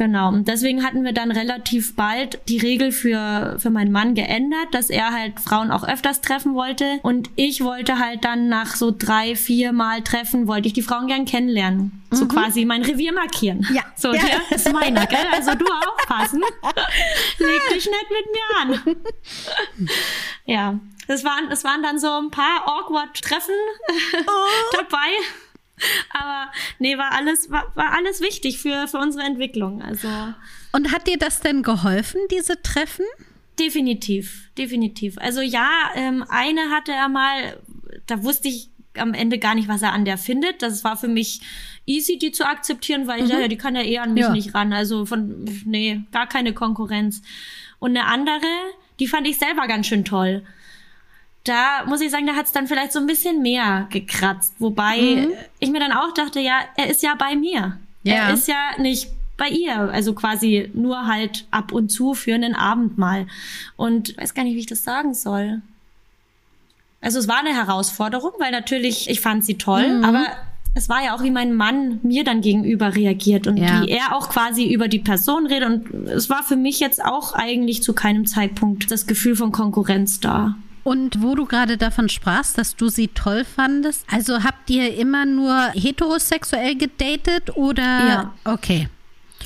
Genau. 0.00 0.28
Und 0.28 0.48
deswegen 0.48 0.82
hatten 0.82 1.04
wir 1.04 1.12
dann 1.12 1.30
relativ 1.30 1.94
bald 1.94 2.40
die 2.48 2.56
Regel 2.56 2.90
für, 2.90 3.56
für 3.58 3.68
meinen 3.68 3.92
Mann 3.92 4.14
geändert, 4.14 4.68
dass 4.72 4.88
er 4.88 5.12
halt 5.12 5.38
Frauen 5.38 5.70
auch 5.70 5.86
öfters 5.86 6.22
treffen 6.22 6.54
wollte. 6.54 7.00
Und 7.02 7.28
ich 7.36 7.62
wollte 7.62 7.98
halt 7.98 8.24
dann 8.24 8.48
nach 8.48 8.76
so 8.76 8.94
drei, 8.96 9.36
vier 9.36 9.72
Mal 9.72 10.00
treffen, 10.00 10.48
wollte 10.48 10.68
ich 10.68 10.72
die 10.72 10.80
Frauen 10.80 11.06
gern 11.06 11.26
kennenlernen. 11.26 12.02
Mhm. 12.08 12.16
So 12.16 12.26
quasi 12.28 12.64
mein 12.64 12.80
Revier 12.80 13.12
markieren. 13.12 13.68
Ja. 13.74 13.82
So, 13.94 14.14
ja. 14.14 14.22
der 14.22 14.56
ist 14.56 14.72
meiner, 14.72 15.04
gell? 15.04 15.18
Also 15.34 15.54
du 15.54 15.66
aufpassen. 15.66 16.40
Leg 17.38 17.60
dich 17.68 17.84
nicht 17.84 18.06
mit 18.08 18.26
mir 18.32 18.86
an. 18.86 18.96
ja. 20.46 20.80
Das 21.08 21.24
waren, 21.24 21.50
das 21.50 21.62
waren 21.62 21.82
dann 21.82 21.98
so 21.98 22.10
ein 22.10 22.30
paar 22.30 22.66
awkward 22.66 23.20
Treffen 23.20 23.54
oh. 24.26 24.72
dabei. 24.72 25.10
Aber 26.10 26.50
nee, 26.78 26.96
war 26.98 27.12
alles, 27.12 27.50
war, 27.50 27.72
war 27.74 27.92
alles 27.92 28.20
wichtig 28.20 28.58
für, 28.58 28.88
für 28.88 28.98
unsere 28.98 29.24
Entwicklung. 29.24 29.82
Also. 29.82 30.08
Und 30.72 30.92
hat 30.92 31.06
dir 31.06 31.18
das 31.18 31.40
denn 31.40 31.62
geholfen, 31.62 32.20
diese 32.30 32.60
Treffen? 32.62 33.04
Definitiv, 33.58 34.50
definitiv. 34.56 35.18
Also 35.18 35.40
ja, 35.40 35.68
ähm, 35.94 36.24
eine 36.28 36.70
hatte 36.70 36.92
er 36.92 37.08
mal, 37.08 37.58
da 38.06 38.22
wusste 38.22 38.48
ich 38.48 38.70
am 38.96 39.14
Ende 39.14 39.38
gar 39.38 39.54
nicht, 39.54 39.68
was 39.68 39.82
er 39.82 39.92
an 39.92 40.04
der 40.04 40.18
findet. 40.18 40.62
Das 40.62 40.82
war 40.82 40.96
für 40.96 41.08
mich 41.08 41.40
easy, 41.86 42.18
die 42.18 42.32
zu 42.32 42.46
akzeptieren, 42.46 43.06
weil 43.06 43.18
mhm. 43.18 43.24
ich 43.24 43.30
dachte, 43.30 43.48
die 43.48 43.56
kann 43.56 43.76
ja 43.76 43.82
eh 43.82 43.98
an 43.98 44.14
mich 44.14 44.22
ja. 44.22 44.32
nicht 44.32 44.54
ran. 44.54 44.72
Also 44.72 45.06
von, 45.06 45.44
nee, 45.64 46.00
gar 46.12 46.26
keine 46.26 46.54
Konkurrenz. 46.54 47.22
Und 47.78 47.96
eine 47.96 48.06
andere, 48.06 48.46
die 48.98 49.06
fand 49.06 49.26
ich 49.26 49.38
selber 49.38 49.66
ganz 49.66 49.86
schön 49.86 50.04
toll 50.04 50.44
da 51.44 51.84
muss 51.86 52.00
ich 52.00 52.10
sagen, 52.10 52.26
da 52.26 52.34
hat 52.34 52.46
es 52.46 52.52
dann 52.52 52.66
vielleicht 52.66 52.92
so 52.92 52.98
ein 52.98 53.06
bisschen 53.06 53.42
mehr 53.42 53.86
gekratzt. 53.90 54.54
Wobei 54.58 55.00
mhm. 55.00 55.32
ich 55.58 55.70
mir 55.70 55.80
dann 55.80 55.92
auch 55.92 56.12
dachte, 56.14 56.40
ja, 56.40 56.60
er 56.76 56.90
ist 56.90 57.02
ja 57.02 57.14
bei 57.14 57.34
mir. 57.34 57.78
Ja. 58.02 58.14
Er 58.14 58.34
ist 58.34 58.48
ja 58.48 58.78
nicht 58.78 59.08
bei 59.36 59.48
ihr. 59.48 59.90
Also 59.90 60.14
quasi 60.14 60.70
nur 60.74 61.06
halt 61.06 61.46
ab 61.50 61.72
und 61.72 61.90
zu 61.90 62.14
für 62.14 62.34
einen 62.34 62.54
Abend 62.54 62.98
mal. 62.98 63.26
Und 63.76 64.10
ich 64.10 64.18
weiß 64.18 64.34
gar 64.34 64.44
nicht, 64.44 64.54
wie 64.54 64.60
ich 64.60 64.66
das 64.66 64.84
sagen 64.84 65.14
soll. 65.14 65.62
Also 67.00 67.18
es 67.18 67.28
war 67.28 67.38
eine 67.38 67.54
Herausforderung, 67.54 68.32
weil 68.38 68.52
natürlich, 68.52 69.08
ich 69.08 69.22
fand 69.22 69.42
sie 69.42 69.56
toll, 69.56 69.96
mhm. 69.96 70.04
aber 70.04 70.26
es 70.74 70.88
war 70.90 71.02
ja 71.02 71.16
auch, 71.16 71.22
wie 71.22 71.30
mein 71.30 71.54
Mann 71.54 71.98
mir 72.02 72.22
dann 72.22 72.42
gegenüber 72.42 72.94
reagiert 72.94 73.46
und 73.46 73.56
ja. 73.56 73.82
wie 73.82 73.88
er 73.88 74.14
auch 74.14 74.28
quasi 74.28 74.72
über 74.72 74.86
die 74.86 74.98
Person 74.98 75.46
redet. 75.46 75.68
Und 75.68 76.08
es 76.08 76.28
war 76.28 76.42
für 76.42 76.56
mich 76.56 76.78
jetzt 76.78 77.02
auch 77.02 77.32
eigentlich 77.32 77.82
zu 77.82 77.94
keinem 77.94 78.26
Zeitpunkt 78.26 78.90
das 78.90 79.06
Gefühl 79.06 79.34
von 79.34 79.50
Konkurrenz 79.50 80.20
da. 80.20 80.56
Und 80.82 81.22
wo 81.22 81.34
du 81.34 81.44
gerade 81.46 81.76
davon 81.76 82.08
sprachst, 82.08 82.58
dass 82.58 82.76
du 82.76 82.88
sie 82.88 83.08
toll 83.08 83.44
fandest, 83.44 84.04
also 84.10 84.42
habt 84.42 84.70
ihr 84.70 84.96
immer 84.96 85.26
nur 85.26 85.70
heterosexuell 85.74 86.76
gedatet 86.76 87.56
oder? 87.56 87.82
Ja. 87.82 88.34
Okay. 88.44 88.88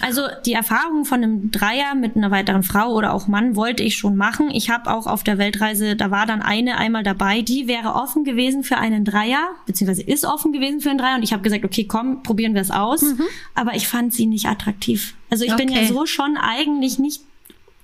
Also 0.00 0.22
die 0.44 0.52
Erfahrung 0.52 1.04
von 1.04 1.22
einem 1.22 1.50
Dreier 1.50 1.94
mit 1.94 2.16
einer 2.16 2.30
weiteren 2.30 2.62
Frau 2.62 2.92
oder 2.92 3.14
auch 3.14 3.28
Mann 3.28 3.54
wollte 3.54 3.82
ich 3.82 3.96
schon 3.96 4.16
machen. 4.16 4.50
Ich 4.50 4.68
habe 4.68 4.90
auch 4.90 5.06
auf 5.06 5.22
der 5.22 5.38
Weltreise, 5.38 5.94
da 5.94 6.10
war 6.10 6.26
dann 6.26 6.42
eine 6.42 6.78
einmal 6.78 7.04
dabei, 7.04 7.42
die 7.42 7.68
wäre 7.68 7.94
offen 7.94 8.24
gewesen 8.24 8.64
für 8.64 8.76
einen 8.76 9.04
Dreier, 9.04 9.50
beziehungsweise 9.66 10.02
ist 10.02 10.24
offen 10.24 10.52
gewesen 10.52 10.80
für 10.80 10.90
einen 10.90 10.98
Dreier. 10.98 11.16
Und 11.16 11.22
ich 11.22 11.32
habe 11.32 11.42
gesagt, 11.42 11.64
okay, 11.64 11.84
komm, 11.84 12.22
probieren 12.22 12.54
wir 12.54 12.60
es 12.60 12.70
aus. 12.70 13.02
Mhm. 13.02 13.22
Aber 13.54 13.74
ich 13.74 13.86
fand 13.86 14.12
sie 14.12 14.26
nicht 14.26 14.46
attraktiv. 14.46 15.14
Also 15.30 15.44
ich 15.44 15.52
okay. 15.52 15.66
bin 15.66 15.74
ja 15.74 15.86
so 15.86 16.06
schon 16.06 16.36
eigentlich 16.36 16.98
nicht 16.98 17.22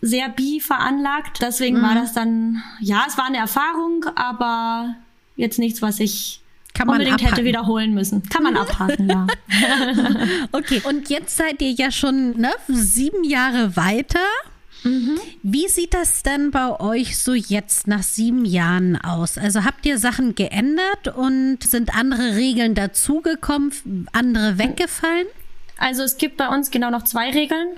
sehr 0.01 0.29
bi 0.29 0.61
veranlagt. 0.61 1.41
Deswegen 1.43 1.79
mhm. 1.79 1.83
war 1.83 1.95
das 1.95 2.13
dann, 2.13 2.63
ja, 2.81 3.05
es 3.07 3.19
war 3.19 3.27
eine 3.27 3.39
Erfahrung, 3.39 4.05
aber 4.15 4.95
jetzt 5.37 5.59
nichts, 5.59 5.83
was 5.83 6.01
ich 6.01 6.41
kann 6.75 6.89
unbedingt 6.89 7.15
abhaken. 7.15 7.35
hätte 7.35 7.45
wiederholen 7.45 7.95
müssen. 7.95 8.23
Kann 8.29 8.43
man 8.43 8.57
abhaken, 8.57 9.09
ja. 9.09 9.27
okay, 10.53 10.81
und 10.85 11.11
jetzt 11.11 11.37
seid 11.37 11.61
ihr 11.61 11.73
ja 11.73 11.91
schon 11.91 12.39
ne, 12.39 12.51
sieben 12.69 13.25
Jahre 13.25 13.77
weiter. 13.77 14.21
Mhm. 14.85 15.19
Wie 15.43 15.69
sieht 15.69 15.93
das 15.93 16.23
denn 16.23 16.51
bei 16.51 16.79
euch 16.81 17.19
so 17.19 17.35
jetzt 17.35 17.87
nach 17.87 18.03
sieben 18.03 18.45
Jahren 18.45 18.97
aus? 18.97 19.37
Also 19.37 19.65
habt 19.65 19.85
ihr 19.85 19.99
Sachen 19.99 20.35
geändert 20.35 21.09
und 21.15 21.59
sind 21.63 21.95
andere 21.95 22.37
Regeln 22.37 22.75
dazugekommen, 22.75 24.07
andere 24.13 24.59
weggefallen? 24.59 25.27
Also 25.77 26.03
es 26.03 26.17
gibt 26.17 26.37
bei 26.37 26.49
uns 26.49 26.71
genau 26.71 26.91
noch 26.91 27.05
zwei 27.05 27.31
Regeln. 27.31 27.69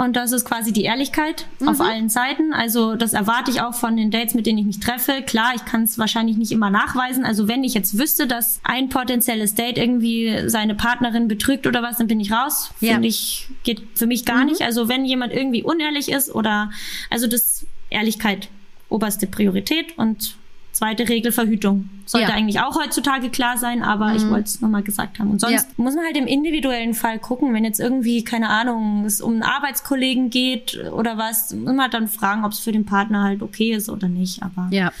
Und 0.00 0.16
das 0.16 0.32
ist 0.32 0.46
quasi 0.46 0.72
die 0.72 0.84
Ehrlichkeit 0.84 1.46
mhm. 1.58 1.68
auf 1.68 1.80
allen 1.82 2.08
Seiten. 2.08 2.54
Also 2.54 2.96
das 2.96 3.12
erwarte 3.12 3.50
ich 3.50 3.60
auch 3.60 3.74
von 3.74 3.98
den 3.98 4.10
Dates, 4.10 4.32
mit 4.32 4.46
denen 4.46 4.56
ich 4.56 4.64
mich 4.64 4.80
treffe. 4.80 5.20
Klar, 5.20 5.52
ich 5.54 5.66
kann 5.66 5.82
es 5.82 5.98
wahrscheinlich 5.98 6.38
nicht 6.38 6.52
immer 6.52 6.70
nachweisen. 6.70 7.26
Also 7.26 7.48
wenn 7.48 7.64
ich 7.64 7.74
jetzt 7.74 7.98
wüsste, 7.98 8.26
dass 8.26 8.60
ein 8.64 8.88
potenzielles 8.88 9.54
Date 9.54 9.76
irgendwie 9.76 10.48
seine 10.48 10.74
Partnerin 10.74 11.28
betrügt 11.28 11.66
oder 11.66 11.82
was, 11.82 11.98
dann 11.98 12.06
bin 12.06 12.18
ich 12.18 12.32
raus. 12.32 12.70
Ja. 12.80 12.94
Finde 12.94 13.08
ich, 13.08 13.48
geht 13.62 13.82
für 13.94 14.06
mich 14.06 14.24
gar 14.24 14.38
mhm. 14.38 14.46
nicht. 14.46 14.62
Also 14.62 14.88
wenn 14.88 15.04
jemand 15.04 15.34
irgendwie 15.34 15.62
unehrlich 15.62 16.10
ist 16.10 16.34
oder, 16.34 16.70
also 17.10 17.26
das 17.26 17.66
Ehrlichkeit 17.90 18.48
oberste 18.88 19.26
Priorität 19.26 19.98
und 19.98 20.34
Zweite 20.72 21.08
Regel 21.08 21.32
Verhütung. 21.32 21.90
Sollte 22.06 22.28
ja. 22.28 22.34
eigentlich 22.34 22.60
auch 22.60 22.76
heutzutage 22.76 23.28
klar 23.28 23.58
sein, 23.58 23.82
aber 23.82 24.08
mhm. 24.08 24.16
ich 24.16 24.28
wollte 24.28 24.48
es 24.48 24.60
nochmal 24.60 24.82
gesagt 24.82 25.18
haben. 25.18 25.30
Und 25.30 25.40
sonst 25.40 25.52
ja. 25.52 25.74
muss 25.76 25.94
man 25.94 26.04
halt 26.04 26.16
im 26.16 26.26
individuellen 26.26 26.94
Fall 26.94 27.18
gucken, 27.18 27.52
wenn 27.52 27.64
jetzt 27.64 27.80
irgendwie, 27.80 28.22
keine 28.22 28.48
Ahnung, 28.48 29.04
es 29.04 29.20
um 29.20 29.32
einen 29.32 29.42
Arbeitskollegen 29.42 30.30
geht 30.30 30.78
oder 30.92 31.18
was, 31.18 31.52
muss 31.52 31.66
man 31.66 31.82
halt 31.82 31.94
dann 31.94 32.08
fragen, 32.08 32.44
ob 32.44 32.52
es 32.52 32.60
für 32.60 32.72
den 32.72 32.86
Partner 32.86 33.24
halt 33.24 33.42
okay 33.42 33.72
ist 33.72 33.88
oder 33.88 34.08
nicht. 34.08 34.42
Aber 34.42 34.68
ja. 34.70 34.92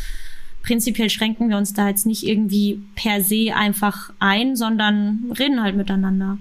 prinzipiell 0.62 1.08
schränken 1.08 1.48
wir 1.48 1.56
uns 1.56 1.72
da 1.72 1.88
jetzt 1.88 2.04
nicht 2.04 2.26
irgendwie 2.26 2.82
per 2.96 3.22
se 3.22 3.54
einfach 3.54 4.12
ein, 4.18 4.56
sondern 4.56 5.32
reden 5.38 5.62
halt 5.62 5.76
miteinander. 5.76 6.38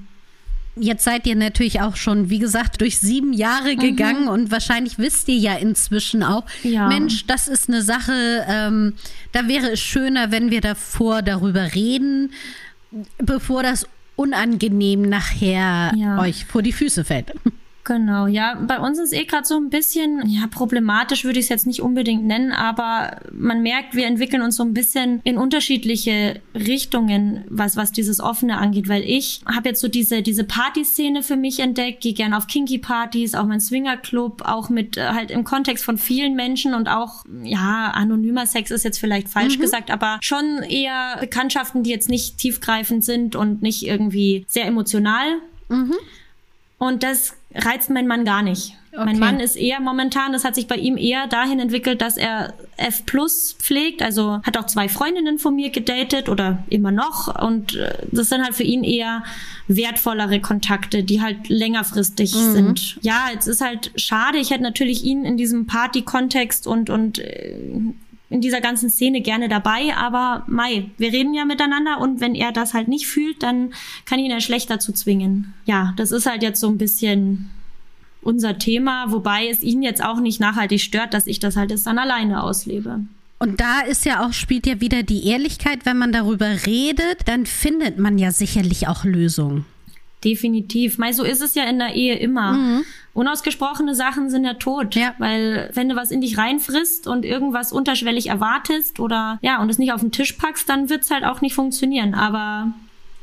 Jetzt 0.79 1.03
seid 1.03 1.27
ihr 1.27 1.35
natürlich 1.35 1.81
auch 1.81 1.95
schon, 1.95 2.29
wie 2.29 2.39
gesagt, 2.39 2.81
durch 2.81 2.99
sieben 2.99 3.33
Jahre 3.33 3.73
mhm. 3.73 3.79
gegangen 3.79 4.27
und 4.27 4.51
wahrscheinlich 4.51 4.97
wisst 4.97 5.27
ihr 5.27 5.37
ja 5.37 5.55
inzwischen 5.55 6.23
auch, 6.23 6.45
ja. 6.63 6.87
Mensch, 6.87 7.25
das 7.27 7.47
ist 7.47 7.69
eine 7.69 7.81
Sache, 7.81 8.45
ähm, 8.47 8.93
da 9.31 9.47
wäre 9.47 9.71
es 9.71 9.79
schöner, 9.79 10.31
wenn 10.31 10.51
wir 10.51 10.61
davor 10.61 11.21
darüber 11.21 11.73
reden, 11.75 12.31
bevor 13.17 13.63
das 13.63 13.87
unangenehm 14.15 15.03
nachher 15.03 15.93
ja. 15.95 16.19
euch 16.19 16.45
vor 16.45 16.61
die 16.61 16.73
Füße 16.73 17.05
fällt. 17.05 17.33
Genau, 17.89 18.28
ja. 18.28 18.54
Bei 18.54 18.80
uns 18.80 18.99
ist 18.99 19.13
eh 19.13 19.25
gerade 19.25 19.47
so 19.47 19.56
ein 19.56 19.71
bisschen, 19.71 20.21
ja, 20.30 20.45
problematisch 20.45 21.23
würde 21.23 21.39
ich 21.39 21.45
es 21.45 21.49
jetzt 21.49 21.65
nicht 21.65 21.82
unbedingt 21.82 22.23
nennen, 22.23 22.52
aber 22.52 23.19
man 23.32 23.63
merkt, 23.63 23.95
wir 23.95 24.06
entwickeln 24.06 24.43
uns 24.43 24.58
so 24.58 24.63
ein 24.63 24.75
bisschen 24.75 25.21
in 25.23 25.39
unterschiedliche 25.39 26.39
Richtungen, 26.54 27.45
was, 27.49 27.78
was 27.78 27.91
dieses 27.91 28.19
Offene 28.19 28.60
angeht, 28.60 28.89
weil 28.89 29.02
ich 29.02 29.41
habe 29.47 29.69
jetzt 29.69 29.82
so 29.82 29.88
diese, 29.88 30.21
diese 30.21 30.43
Partyszene 30.43 31.23
für 31.23 31.36
mich 31.36 31.62
entdeckt, 31.62 32.02
gehe 32.02 32.13
gerne 32.13 32.38
auf 32.38 32.45
Kinky-Partys, 32.45 33.34
auch 33.34 33.47
mein 33.47 33.60
Swingerclub, 33.60 34.43
auch 34.45 34.69
mit 34.69 34.95
äh, 34.95 35.08
halt 35.08 35.32
im 35.32 35.43
Kontext 35.43 35.84
von 35.84 35.97
vielen 35.97 36.36
Menschen 36.36 36.75
und 36.75 36.89
auch, 36.89 37.25
ja, 37.41 37.89
anonymer 37.95 38.45
Sex 38.45 38.69
ist 38.69 38.84
jetzt 38.84 38.99
vielleicht 38.99 39.30
falsch 39.30 39.58
mhm. 39.58 39.62
gesagt, 39.62 39.89
aber 39.89 40.19
schon 40.21 40.62
eher 40.62 41.17
Bekanntschaften, 41.19 41.82
die 41.82 41.89
jetzt 41.89 42.08
nicht 42.08 42.38
tiefgreifend 42.38 43.04
sind 43.04 43.36
und 43.36 43.63
nicht 43.63 43.82
irgendwie 43.82 44.45
sehr 44.47 44.67
emotional. 44.67 45.25
Mhm. 45.69 45.95
Und 46.78 47.02
das 47.02 47.38
reizt 47.53 47.89
mein 47.89 48.07
Mann 48.07 48.25
gar 48.25 48.43
nicht. 48.43 48.75
Okay. 48.91 49.05
Mein 49.05 49.19
Mann 49.19 49.39
ist 49.39 49.55
eher 49.55 49.79
momentan, 49.79 50.33
das 50.33 50.43
hat 50.43 50.55
sich 50.55 50.67
bei 50.67 50.75
ihm 50.75 50.97
eher 50.97 51.27
dahin 51.27 51.59
entwickelt, 51.59 52.01
dass 52.01 52.17
er 52.17 52.53
F 52.77 53.05
Plus 53.05 53.55
pflegt, 53.59 54.01
also 54.01 54.41
hat 54.43 54.57
auch 54.57 54.65
zwei 54.65 54.89
Freundinnen 54.89 55.38
von 55.38 55.55
mir 55.55 55.69
gedatet 55.69 56.27
oder 56.27 56.63
immer 56.69 56.91
noch 56.91 57.39
und 57.43 57.75
äh, 57.75 57.93
das 58.12 58.29
sind 58.29 58.43
halt 58.43 58.55
für 58.55 58.63
ihn 58.63 58.83
eher 58.83 59.23
wertvollere 59.67 60.39
Kontakte, 60.39 61.03
die 61.03 61.21
halt 61.21 61.49
längerfristig 61.49 62.33
mhm. 62.33 62.51
sind. 62.51 62.97
Ja, 63.01 63.27
es 63.38 63.45
ist 63.45 63.62
halt 63.62 63.91
schade, 63.95 64.39
ich 64.39 64.49
hätte 64.49 64.63
natürlich 64.63 65.03
ihn 65.03 65.23
in 65.23 65.38
diesem 65.38 65.67
Party-Kontext 65.67 66.65
und, 66.65 66.89
und 66.89 67.19
äh, 67.19 67.55
in 68.29 68.41
dieser 68.41 68.61
ganzen 68.61 68.89
Szene 68.89 69.21
gerne 69.21 69.49
dabei, 69.49 69.95
aber 69.95 70.43
Mai, 70.47 70.91
wir 70.97 71.11
reden 71.11 71.33
ja 71.33 71.45
miteinander 71.45 71.99
und 71.99 72.21
wenn 72.21 72.35
er 72.35 72.51
das 72.51 72.73
halt 72.73 72.87
nicht 72.87 73.07
fühlt, 73.07 73.41
dann 73.41 73.73
kann 74.05 74.19
ihn 74.19 74.31
er 74.31 74.41
schlecht 74.41 74.69
dazu 74.69 74.91
zwingen. 74.91 75.53
Ja, 75.65 75.93
das 75.97 76.11
ist 76.11 76.27
halt 76.27 76.43
jetzt 76.43 76.59
so 76.59 76.69
ein 76.69 76.77
bisschen 76.77 77.49
unser 78.21 78.59
Thema, 78.59 79.11
wobei 79.11 79.47
es 79.47 79.63
ihn 79.63 79.81
jetzt 79.81 80.03
auch 80.03 80.19
nicht 80.19 80.39
nachhaltig 80.39 80.81
stört, 80.81 81.13
dass 81.13 81.25
ich 81.25 81.39
das 81.39 81.55
halt 81.55 81.71
jetzt 81.71 81.87
dann 81.87 81.97
alleine 81.97 82.43
auslebe. 82.43 82.99
Und 83.39 83.61
da 83.61 83.79
ist 83.79 84.05
ja 84.05 84.25
auch, 84.25 84.33
spielt 84.33 84.67
ja 84.67 84.81
wieder 84.81 85.01
die 85.01 85.27
Ehrlichkeit, 85.27 85.85
wenn 85.85 85.97
man 85.97 86.11
darüber 86.11 86.65
redet, 86.65 87.21
dann 87.25 87.45
findet 87.45 87.97
man 87.97 88.17
ja 88.17 88.31
sicherlich 88.31 88.87
auch 88.89 89.05
Lösungen. 89.05 89.65
Definitiv. 90.23 90.97
Mei, 90.97 91.13
so 91.13 91.23
ist 91.23 91.41
es 91.41 91.55
ja 91.55 91.63
in 91.63 91.79
der 91.79 91.95
Ehe 91.95 92.15
immer. 92.15 92.53
Mhm. 92.53 92.86
Unausgesprochene 93.13 93.95
Sachen 93.95 94.29
sind 94.29 94.45
ja 94.45 94.55
tot. 94.55 94.95
Ja. 94.95 95.15
Weil 95.17 95.69
wenn 95.73 95.89
du 95.89 95.95
was 95.95 96.12
in 96.12 96.21
dich 96.21 96.38
reinfrisst 96.38 97.08
und 97.08 97.25
irgendwas 97.25 97.71
unterschwellig 97.71 98.27
erwartest 98.27 98.99
oder 98.99 99.39
ja, 99.41 99.62
und 99.62 99.69
es 99.69 99.77
nicht 99.77 99.93
auf 99.93 100.01
den 100.01 100.12
Tisch 100.12 100.34
packst, 100.34 100.67
dann 100.69 100.89
wird's 100.89 101.10
halt 101.10 101.23
auch 101.23 101.41
nicht 101.41 101.55
funktionieren. 101.55 102.13
Aber 102.13 102.73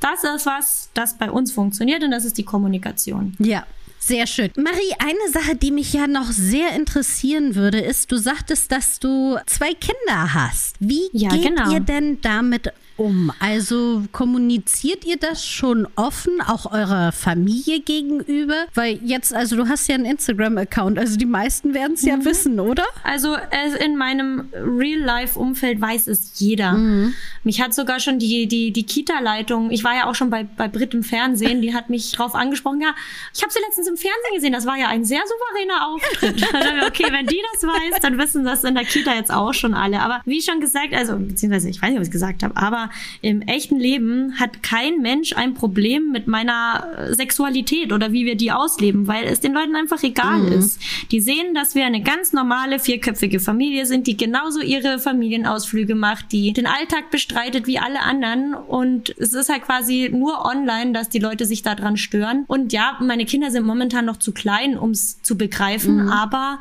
das 0.00 0.24
ist 0.24 0.46
was, 0.46 0.90
das 0.94 1.18
bei 1.18 1.30
uns 1.30 1.52
funktioniert 1.52 2.02
und 2.02 2.10
das 2.10 2.24
ist 2.24 2.38
die 2.38 2.44
Kommunikation. 2.44 3.34
Ja. 3.38 3.66
Sehr 3.98 4.26
schön. 4.28 4.50
Marie, 4.56 4.94
eine 5.00 5.32
Sache, 5.32 5.56
die 5.56 5.72
mich 5.72 5.92
ja 5.92 6.06
noch 6.06 6.30
sehr 6.30 6.76
interessieren 6.76 7.56
würde, 7.56 7.80
ist, 7.80 8.12
du 8.12 8.18
sagtest, 8.18 8.70
dass 8.70 9.00
du 9.00 9.36
zwei 9.46 9.72
Kinder 9.74 10.32
hast. 10.32 10.76
Wie 10.78 11.08
ja, 11.12 11.30
geht 11.30 11.42
genau. 11.42 11.72
ihr 11.72 11.80
denn 11.80 12.20
damit 12.20 12.72
um? 12.96 13.32
Also 13.40 14.02
kommuniziert 14.12 15.04
ihr 15.04 15.16
das 15.16 15.46
schon 15.46 15.86
offen, 15.96 16.40
auch 16.40 16.72
eurer 16.72 17.12
Familie 17.12 17.80
gegenüber? 17.80 18.66
Weil 18.74 18.98
jetzt, 19.02 19.34
also 19.34 19.56
du 19.56 19.68
hast 19.68 19.88
ja 19.88 19.94
einen 19.94 20.04
Instagram-Account, 20.04 20.98
also 20.98 21.16
die 21.16 21.26
meisten 21.26 21.74
werden 21.74 21.94
es 21.94 22.02
ja 22.02 22.16
mhm. 22.16 22.24
wissen, 22.24 22.60
oder? 22.60 22.84
Also 23.02 23.36
in 23.84 23.96
meinem 23.96 24.48
Real-Life-Umfeld 24.52 25.80
weiß 25.80 26.06
es 26.08 26.32
jeder. 26.38 26.72
Mhm. 26.72 27.14
Mich 27.44 27.60
hat 27.60 27.74
sogar 27.74 28.00
schon 28.00 28.18
die, 28.18 28.48
die, 28.48 28.72
die 28.72 28.84
Kita-Leitung, 28.84 29.70
ich 29.70 29.84
war 29.84 29.94
ja 29.94 30.06
auch 30.10 30.14
schon 30.14 30.30
bei, 30.30 30.44
bei 30.44 30.68
Brit 30.68 30.94
im 30.94 31.02
Fernsehen, 31.02 31.62
die 31.62 31.74
hat 31.74 31.90
mich 31.90 32.12
drauf 32.12 32.34
angesprochen, 32.34 32.80
ja, 32.80 32.94
ich 33.34 33.42
habe 33.42 33.52
sie 33.52 33.60
letztens 33.60 33.86
im 33.88 33.96
Fernsehen 33.96 34.34
gesehen, 34.34 34.52
das 34.52 34.66
war 34.66 34.76
ja 34.76 34.88
ein 34.88 35.04
sehr 35.04 35.22
souveräner 35.22 35.86
Auftritt. 35.86 36.42
okay, 36.86 37.06
wenn 37.10 37.26
die 37.26 37.40
das 37.52 37.62
weiß, 37.62 38.00
dann 38.00 38.18
wissen 38.18 38.44
das 38.44 38.64
in 38.64 38.74
der 38.74 38.84
Kita 38.84 39.14
jetzt 39.14 39.32
auch 39.32 39.54
schon 39.54 39.74
alle. 39.74 40.00
Aber 40.00 40.22
wie 40.24 40.42
schon 40.42 40.60
gesagt, 40.60 40.92
also 40.92 41.16
beziehungsweise 41.16 41.68
ich 41.68 41.80
weiß 41.80 41.90
nicht, 41.90 42.00
was 42.00 42.08
ich 42.08 42.12
gesagt 42.12 42.42
habe, 42.42 42.56
aber 42.56 42.85
im 43.22 43.42
echten 43.42 43.78
Leben 43.78 44.38
hat 44.38 44.62
kein 44.62 45.00
Mensch 45.00 45.34
ein 45.34 45.54
Problem 45.54 46.10
mit 46.12 46.26
meiner 46.26 46.86
äh, 46.96 47.14
Sexualität 47.14 47.92
oder 47.92 48.12
wie 48.12 48.24
wir 48.24 48.36
die 48.36 48.52
ausleben, 48.52 49.06
weil 49.06 49.24
es 49.24 49.40
den 49.40 49.52
Leuten 49.52 49.76
einfach 49.76 50.02
egal 50.02 50.40
mhm. 50.40 50.52
ist. 50.52 50.80
Die 51.10 51.20
sehen, 51.20 51.54
dass 51.54 51.74
wir 51.74 51.86
eine 51.86 52.02
ganz 52.02 52.32
normale 52.32 52.78
vierköpfige 52.78 53.40
Familie 53.40 53.86
sind, 53.86 54.06
die 54.06 54.16
genauso 54.16 54.60
ihre 54.60 54.98
Familienausflüge 54.98 55.94
macht, 55.94 56.32
die 56.32 56.52
den 56.52 56.66
Alltag 56.66 57.10
bestreitet 57.10 57.66
wie 57.66 57.78
alle 57.78 58.00
anderen 58.00 58.54
und 58.54 59.14
es 59.18 59.32
ist 59.32 59.48
halt 59.48 59.62
quasi 59.62 60.10
nur 60.12 60.44
online, 60.44 60.92
dass 60.92 61.08
die 61.08 61.18
Leute 61.18 61.44
sich 61.44 61.62
daran 61.62 61.96
stören. 61.96 62.44
Und 62.46 62.72
ja, 62.72 62.98
meine 63.00 63.24
Kinder 63.24 63.50
sind 63.50 63.66
momentan 63.66 64.04
noch 64.04 64.16
zu 64.16 64.32
klein, 64.32 64.78
um 64.78 64.90
es 64.90 65.22
zu 65.22 65.36
begreifen, 65.36 66.04
mhm. 66.04 66.08
aber 66.08 66.58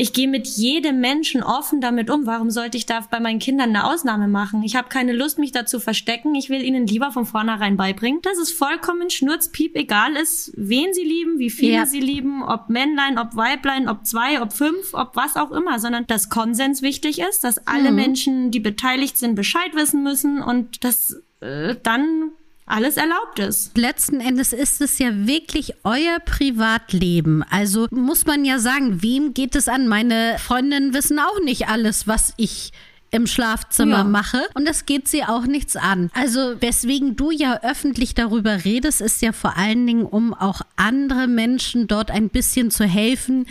ich 0.00 0.14
gehe 0.14 0.28
mit 0.28 0.46
jedem 0.46 1.00
Menschen 1.00 1.42
offen 1.42 1.82
damit 1.82 2.08
um. 2.08 2.24
Warum 2.24 2.50
sollte 2.50 2.78
ich 2.78 2.86
da 2.86 3.00
bei 3.10 3.20
meinen 3.20 3.38
Kindern 3.38 3.68
eine 3.68 3.84
Ausnahme 3.84 4.28
machen? 4.28 4.62
Ich 4.62 4.74
habe 4.74 4.88
keine 4.88 5.12
Lust, 5.12 5.38
mich 5.38 5.52
da 5.52 5.66
zu 5.66 5.78
verstecken. 5.78 6.34
Ich 6.34 6.48
will 6.48 6.62
ihnen 6.62 6.86
lieber 6.86 7.12
von 7.12 7.26
vornherein 7.26 7.76
beibringen, 7.76 8.22
dass 8.22 8.38
es 8.38 8.50
vollkommen 8.50 9.10
schnurzpiep 9.10 9.76
egal 9.76 10.16
ist, 10.16 10.52
wen 10.56 10.94
sie 10.94 11.04
lieben, 11.04 11.38
wie 11.38 11.50
viele 11.50 11.74
ja. 11.74 11.86
sie 11.86 12.00
lieben, 12.00 12.42
ob 12.42 12.70
Männlein, 12.70 13.18
ob 13.18 13.36
Weiblein, 13.36 13.90
ob 13.90 14.06
zwei, 14.06 14.40
ob 14.40 14.54
fünf, 14.54 14.94
ob 14.94 15.16
was 15.16 15.36
auch 15.36 15.50
immer, 15.50 15.78
sondern 15.78 16.06
dass 16.06 16.30
Konsens 16.30 16.80
wichtig 16.80 17.20
ist, 17.20 17.44
dass 17.44 17.66
alle 17.66 17.90
mhm. 17.90 17.96
Menschen, 17.96 18.50
die 18.50 18.60
beteiligt 18.60 19.18
sind, 19.18 19.34
Bescheid 19.34 19.74
wissen 19.74 20.02
müssen 20.02 20.42
und 20.42 20.82
dass 20.82 21.22
äh, 21.40 21.76
dann 21.82 22.30
alles 22.70 22.96
erlaubt 22.96 23.38
ist. 23.38 23.76
Letzten 23.76 24.20
Endes 24.20 24.52
ist 24.52 24.80
es 24.80 24.98
ja 24.98 25.08
wirklich 25.26 25.74
euer 25.84 26.18
Privatleben. 26.24 27.42
Also 27.50 27.86
muss 27.90 28.26
man 28.26 28.44
ja 28.44 28.58
sagen, 28.58 29.02
wem 29.02 29.34
geht 29.34 29.56
es 29.56 29.68
an? 29.68 29.88
Meine 29.88 30.36
Freundinnen 30.38 30.94
wissen 30.94 31.18
auch 31.18 31.40
nicht 31.44 31.68
alles, 31.68 32.06
was 32.06 32.34
ich 32.36 32.72
im 33.10 33.26
Schlafzimmer 33.26 33.98
ja. 33.98 34.04
mache 34.04 34.40
und 34.54 34.66
das 34.66 34.86
geht 34.86 35.08
sie 35.08 35.24
auch 35.24 35.44
nichts 35.44 35.76
an. 35.76 36.10
Also 36.14 36.60
weswegen 36.60 37.16
du 37.16 37.30
ja 37.30 37.60
öffentlich 37.62 38.14
darüber 38.14 38.64
redest, 38.64 39.00
ist 39.00 39.20
ja 39.20 39.32
vor 39.32 39.56
allen 39.56 39.86
Dingen, 39.86 40.04
um 40.04 40.32
auch 40.32 40.60
andere 40.76 41.26
Menschen 41.26 41.88
dort 41.88 42.10
ein 42.10 42.28
bisschen 42.28 42.70
zu 42.70 42.84
helfen, 42.84 43.46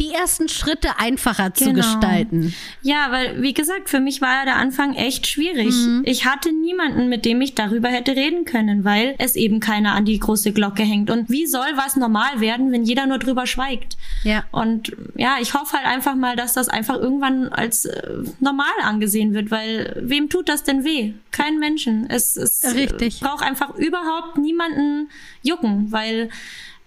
die 0.00 0.12
ersten 0.12 0.48
Schritte 0.48 0.98
einfacher 0.98 1.50
genau. 1.50 1.70
zu 1.70 1.72
gestalten. 1.74 2.54
Ja, 2.82 3.10
weil, 3.10 3.42
wie 3.42 3.52
gesagt, 3.52 3.90
für 3.90 4.00
mich 4.00 4.20
war 4.20 4.40
ja 4.40 4.44
der 4.44 4.56
Anfang 4.56 4.94
echt 4.94 5.26
schwierig. 5.26 5.74
Mhm. 5.74 6.02
Ich 6.04 6.24
hatte 6.24 6.52
niemanden, 6.52 7.08
mit 7.08 7.24
dem 7.24 7.40
ich 7.40 7.54
darüber 7.54 7.88
hätte 7.88 8.12
reden 8.12 8.44
können, 8.44 8.84
weil 8.84 9.14
es 9.18 9.34
eben 9.34 9.60
keiner 9.60 9.94
an 9.94 10.04
die 10.04 10.18
große 10.18 10.52
Glocke 10.52 10.82
hängt. 10.82 11.10
Und 11.10 11.30
wie 11.30 11.46
soll 11.46 11.66
was 11.74 11.96
normal 11.96 12.40
werden, 12.40 12.70
wenn 12.70 12.84
jeder 12.84 13.06
nur 13.06 13.18
drüber 13.18 13.46
schweigt? 13.46 13.96
Ja. 14.22 14.44
Und 14.52 14.96
ja, 15.16 15.36
ich 15.40 15.54
hoffe 15.54 15.76
halt 15.76 15.86
einfach 15.86 16.14
mal, 16.14 16.36
dass 16.36 16.54
das 16.54 16.68
einfach 16.68 16.96
irgendwann 16.96 17.48
als 17.48 17.84
äh, 17.84 18.02
normal 18.40 18.66
angesehen 18.82 19.34
wird, 19.34 19.50
weil 19.50 19.96
wem 20.00 20.28
tut 20.28 20.48
das 20.48 20.62
denn 20.62 20.84
weh? 20.84 21.14
Kein 21.32 21.58
Menschen. 21.58 22.08
Es, 22.08 22.36
es 22.36 22.74
Richtig. 22.74 23.20
braucht 23.20 23.42
einfach 23.44 23.74
überhaupt 23.74 24.38
niemanden 24.38 25.08
jucken, 25.42 25.90
weil 25.90 26.30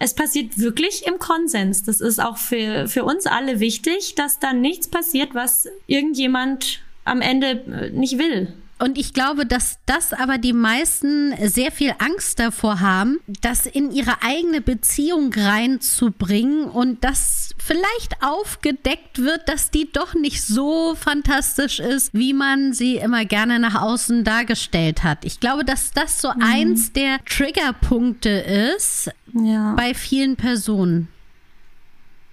es 0.02 0.16
passiert 0.16 0.58
wirklich 0.58 1.06
im 1.06 1.20
Konsens. 1.20 1.84
Das 1.84 2.02
ist 2.02 2.20
auch 2.20 2.38
für, 2.38 2.88
für 2.88 3.04
uns 3.04 3.28
alle 3.28 3.60
wichtig, 3.60 4.16
dass 4.16 4.40
da 4.40 4.52
nichts 4.52 4.88
passiert, 4.88 5.36
was 5.36 5.68
irgendjemand 5.86 6.82
am 7.06 7.22
Ende 7.22 7.48
äh, 7.48 7.90
nicht 7.92 8.18
will. 8.18 8.52
Und 8.82 8.98
ich 8.98 9.14
glaube, 9.14 9.46
dass 9.46 9.78
das 9.86 10.12
aber 10.12 10.40
die 10.40 10.54
meisten 10.54 11.36
sehr 11.48 11.72
viel 11.72 11.94
Angst 12.00 12.40
davor 12.40 12.80
haben, 12.80 13.20
das 13.28 13.68
in 13.68 13.92
ihre 13.92 14.24
eigene 14.24 14.60
Beziehung 14.60 15.32
reinzubringen 15.32 16.64
und 16.66 17.04
das 17.04 17.54
vielleicht 17.60 18.24
aufgedeckt 18.24 19.20
wird, 19.20 19.48
dass 19.48 19.70
die 19.70 19.92
doch 19.92 20.16
nicht 20.16 20.42
so 20.42 20.96
fantastisch 20.96 21.80
ist, 21.80 22.12
wie 22.16 22.34
man 22.34 22.74
sie 22.74 22.96
immer 22.96 23.24
gerne 23.24 23.60
nach 23.60 23.80
außen 23.80 24.24
dargestellt 24.24 25.04
hat. 25.04 25.26
Ich 25.26 25.40
glaube, 25.40 25.64
dass 25.64 25.92
das 25.92 26.20
so 26.20 26.30
mhm. 26.30 26.42
eins 26.42 26.92
der 26.92 27.24
Triggerpunkte 27.26 28.30
ist 28.30 29.12
ja. 29.34 29.76
bei 29.76 29.94
vielen 29.94 30.38
Personen. 30.38 31.08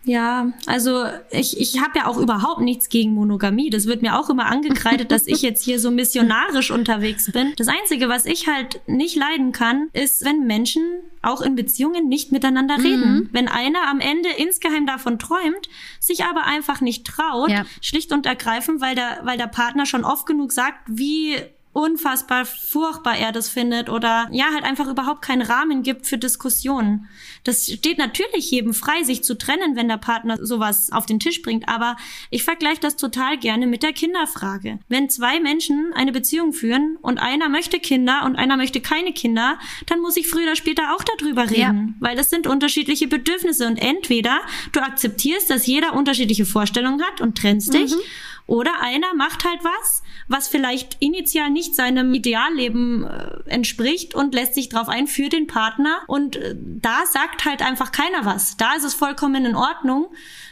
Ja, 0.04 0.52
also 0.66 1.04
ich, 1.30 1.60
ich 1.60 1.80
habe 1.80 1.98
ja 1.98 2.06
auch 2.06 2.16
überhaupt 2.16 2.60
nichts 2.60 2.88
gegen 2.88 3.12
Monogamie. 3.12 3.68
Das 3.68 3.86
wird 3.86 4.00
mir 4.00 4.18
auch 4.18 4.30
immer 4.30 4.46
angekreidet, 4.46 5.10
dass 5.10 5.26
ich 5.26 5.42
jetzt 5.42 5.62
hier 5.62 5.78
so 5.78 5.90
missionarisch 5.90 6.70
unterwegs 6.70 7.30
bin. 7.30 7.52
Das 7.56 7.68
Einzige, 7.68 8.08
was 8.08 8.24
ich 8.24 8.46
halt 8.46 8.80
nicht 8.86 9.16
leiden 9.16 9.52
kann, 9.52 9.88
ist, 9.92 10.24
wenn 10.24 10.46
Menschen 10.46 10.82
auch 11.20 11.40
in 11.42 11.56
Beziehungen 11.56 12.08
nicht 12.08 12.32
miteinander 12.32 12.78
reden. 12.78 13.14
Mhm. 13.14 13.28
Wenn 13.32 13.48
einer 13.48 13.88
am 13.88 14.00
Ende 14.00 14.30
insgeheim 14.38 14.86
davon 14.86 15.18
träumt, 15.18 15.68
sich 16.00 16.24
aber 16.24 16.44
einfach 16.44 16.80
nicht 16.80 17.06
traut, 17.06 17.50
ja. 17.50 17.66
schlicht 17.82 18.12
und 18.12 18.24
ergreifend, 18.24 18.80
weil 18.80 18.94
der, 18.94 19.20
weil 19.24 19.36
der 19.36 19.48
Partner 19.48 19.84
schon 19.84 20.04
oft 20.04 20.26
genug 20.26 20.52
sagt, 20.52 20.78
wie 20.86 21.36
unfassbar 21.72 22.44
furchtbar 22.44 23.16
er 23.16 23.30
das 23.30 23.48
findet 23.48 23.88
oder 23.88 24.28
ja, 24.32 24.46
halt 24.52 24.64
einfach 24.64 24.88
überhaupt 24.88 25.22
keinen 25.22 25.42
Rahmen 25.42 25.82
gibt 25.82 26.06
für 26.06 26.18
Diskussionen. 26.18 27.08
Das 27.44 27.66
steht 27.66 27.98
natürlich 27.98 28.50
jedem 28.50 28.74
frei, 28.74 29.02
sich 29.04 29.22
zu 29.22 29.36
trennen, 29.36 29.76
wenn 29.76 29.88
der 29.88 29.98
Partner 29.98 30.38
sowas 30.44 30.90
auf 30.90 31.06
den 31.06 31.20
Tisch 31.20 31.42
bringt, 31.42 31.68
aber 31.68 31.96
ich 32.30 32.42
vergleiche 32.42 32.80
das 32.80 32.96
total 32.96 33.38
gerne 33.38 33.66
mit 33.66 33.82
der 33.82 33.92
Kinderfrage. 33.92 34.78
Wenn 34.88 35.08
zwei 35.08 35.40
Menschen 35.40 35.92
eine 35.94 36.12
Beziehung 36.12 36.52
führen 36.52 36.96
und 37.00 37.18
einer 37.18 37.48
möchte 37.48 37.78
Kinder 37.78 38.24
und 38.24 38.36
einer 38.36 38.56
möchte 38.56 38.80
keine 38.80 39.12
Kinder, 39.12 39.58
dann 39.86 40.00
muss 40.00 40.16
ich 40.16 40.28
früher 40.28 40.44
oder 40.44 40.56
später 40.56 40.94
auch 40.94 41.04
darüber 41.04 41.50
reden, 41.50 41.96
ja. 42.00 42.08
weil 42.08 42.16
das 42.16 42.30
sind 42.30 42.46
unterschiedliche 42.46 43.08
Bedürfnisse 43.08 43.66
und 43.66 43.76
entweder 43.76 44.40
du 44.72 44.80
akzeptierst, 44.80 45.50
dass 45.50 45.66
jeder 45.66 45.94
unterschiedliche 45.94 46.46
Vorstellungen 46.46 47.02
hat 47.02 47.20
und 47.20 47.38
trennst 47.38 47.72
dich 47.74 47.92
mhm. 47.92 48.00
Oder 48.48 48.80
einer 48.80 49.14
macht 49.14 49.44
halt 49.44 49.60
was, 49.62 50.02
was 50.28 50.46
vielleicht 50.46 50.96
initial 51.00 51.50
nicht 51.50 51.74
seinem 51.74 52.12
Idealleben 52.12 53.04
äh, 53.04 53.50
entspricht 53.50 54.14
und 54.14 54.34
lässt 54.34 54.54
sich 54.54 54.68
drauf 54.68 54.88
ein 54.88 55.06
für 55.06 55.30
den 55.30 55.46
Partner. 55.46 56.02
Und 56.06 56.36
äh, 56.36 56.54
da 56.56 57.06
sagt 57.10 57.46
halt 57.46 57.62
einfach 57.62 57.92
keiner 57.92 58.24
was. 58.24 58.56
Da 58.58 58.74
ist 58.74 58.84
es 58.84 58.94
vollkommen 58.94 59.46
in 59.46 59.56
Ordnung, 59.56 60.08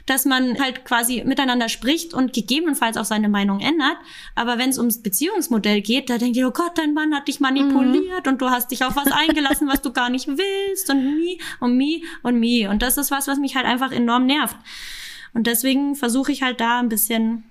dass 0.06 0.24
man 0.24 0.58
halt 0.58 0.84
quasi 0.84 1.22
miteinander 1.26 1.68
spricht 1.68 2.14
und 2.14 2.32
gegebenenfalls 2.32 2.96
auch 2.96 3.04
seine 3.04 3.28
Meinung 3.28 3.60
ändert. 3.60 3.96
Aber 4.34 4.56
wenn 4.56 4.70
es 4.70 4.78
ums 4.78 5.02
Beziehungsmodell 5.02 5.82
geht, 5.82 6.08
da 6.08 6.16
denkt 6.16 6.36
ihr, 6.36 6.48
oh 6.48 6.52
Gott, 6.52 6.78
dein 6.78 6.94
Mann 6.94 7.14
hat 7.14 7.28
dich 7.28 7.40
manipuliert 7.40 8.24
mhm. 8.24 8.32
und 8.32 8.40
du 8.40 8.48
hast 8.48 8.70
dich 8.70 8.82
auf 8.84 8.96
was 8.96 9.12
eingelassen, 9.12 9.68
was 9.68 9.82
du 9.82 9.92
gar 9.92 10.08
nicht 10.08 10.26
willst 10.26 10.88
und 10.88 11.16
mi 11.16 11.38
und 11.60 11.76
mi 11.76 12.02
und 12.22 12.40
mi. 12.40 12.66
Und 12.66 12.80
das 12.80 12.96
ist 12.96 13.10
was, 13.10 13.28
was 13.28 13.38
mich 13.38 13.56
halt 13.56 13.66
einfach 13.66 13.92
enorm 13.92 14.24
nervt. 14.24 14.56
Und 15.34 15.46
deswegen 15.46 15.96
versuche 15.96 16.32
ich 16.32 16.42
halt 16.42 16.60
da 16.60 16.78
ein 16.78 16.88
bisschen 16.88 17.44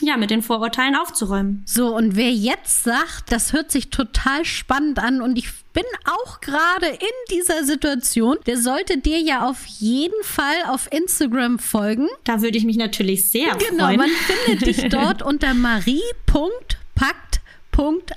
ja, 0.00 0.16
mit 0.16 0.30
den 0.30 0.42
Vorurteilen 0.42 0.96
aufzuräumen. 0.96 1.62
So, 1.66 1.94
und 1.94 2.16
wer 2.16 2.30
jetzt 2.30 2.84
sagt, 2.84 3.30
das 3.30 3.52
hört 3.52 3.70
sich 3.70 3.90
total 3.90 4.44
spannend 4.44 4.98
an 4.98 5.22
und 5.22 5.38
ich 5.38 5.48
bin 5.72 5.84
auch 6.04 6.40
gerade 6.40 6.86
in 6.86 7.36
dieser 7.36 7.64
Situation, 7.64 8.36
der 8.46 8.58
sollte 8.58 8.98
dir 8.98 9.18
ja 9.18 9.48
auf 9.48 9.64
jeden 9.64 10.22
Fall 10.22 10.56
auf 10.68 10.90
Instagram 10.92 11.58
folgen. 11.58 12.08
Da 12.24 12.42
würde 12.42 12.58
ich 12.58 12.64
mich 12.64 12.76
natürlich 12.76 13.30
sehr 13.30 13.54
genau, 13.56 13.86
freuen. 13.86 13.96
Genau, 13.96 13.96
man 13.96 14.10
findet 14.26 14.66
dich 14.66 14.88
dort 14.90 15.22
unter 15.22 15.54
marie.pakt 15.54 17.32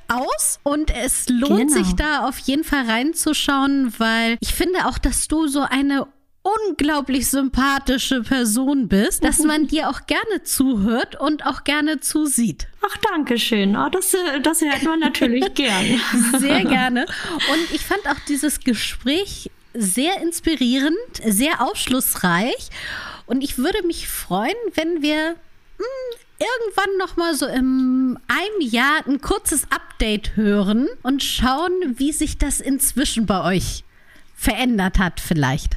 aus 0.08 0.60
und 0.62 0.94
es 0.94 1.28
lohnt 1.28 1.72
genau. 1.72 1.72
sich 1.72 1.94
da 1.94 2.28
auf 2.28 2.38
jeden 2.40 2.62
Fall 2.64 2.86
reinzuschauen, 2.86 3.92
weil 3.98 4.36
ich 4.40 4.54
finde 4.54 4.86
auch, 4.86 4.98
dass 4.98 5.28
du 5.28 5.48
so 5.48 5.62
eine 5.62 6.06
unglaublich 6.68 7.28
sympathische 7.28 8.22
Person 8.22 8.88
bist, 8.88 9.24
dass 9.24 9.38
man 9.40 9.66
dir 9.66 9.88
auch 9.88 10.06
gerne 10.06 10.42
zuhört 10.44 11.20
und 11.20 11.44
auch 11.44 11.64
gerne 11.64 12.00
zusieht. 12.00 12.68
Ach, 12.82 12.96
danke 13.12 13.38
schön. 13.38 13.76
Oh, 13.76 13.88
das, 13.90 14.14
äh, 14.14 14.40
das 14.42 14.60
hört 14.60 14.82
man 14.84 15.00
natürlich 15.00 15.54
gern. 15.54 16.00
Sehr 16.38 16.64
gerne. 16.64 17.06
Und 17.52 17.74
ich 17.74 17.84
fand 17.84 18.06
auch 18.08 18.20
dieses 18.28 18.60
Gespräch 18.60 19.50
sehr 19.74 20.20
inspirierend, 20.22 20.96
sehr 21.24 21.60
aufschlussreich. 21.62 22.70
Und 23.26 23.42
ich 23.42 23.58
würde 23.58 23.84
mich 23.86 24.08
freuen, 24.08 24.54
wenn 24.74 25.02
wir 25.02 25.30
mh, 25.32 25.36
hm, 25.78 26.18
irgendwann 26.38 26.96
noch 26.98 27.16
mal 27.16 27.34
so 27.34 27.46
im 27.46 28.18
einem 28.28 28.60
Jahr 28.60 29.06
ein 29.06 29.20
kurzes 29.20 29.64
Update 29.70 30.36
hören 30.36 30.88
und 31.02 31.22
schauen, 31.22 31.72
wie 31.96 32.12
sich 32.12 32.38
das 32.38 32.60
inzwischen 32.60 33.26
bei 33.26 33.42
euch 33.42 33.84
verändert 34.36 34.98
hat 34.98 35.20
vielleicht. 35.20 35.76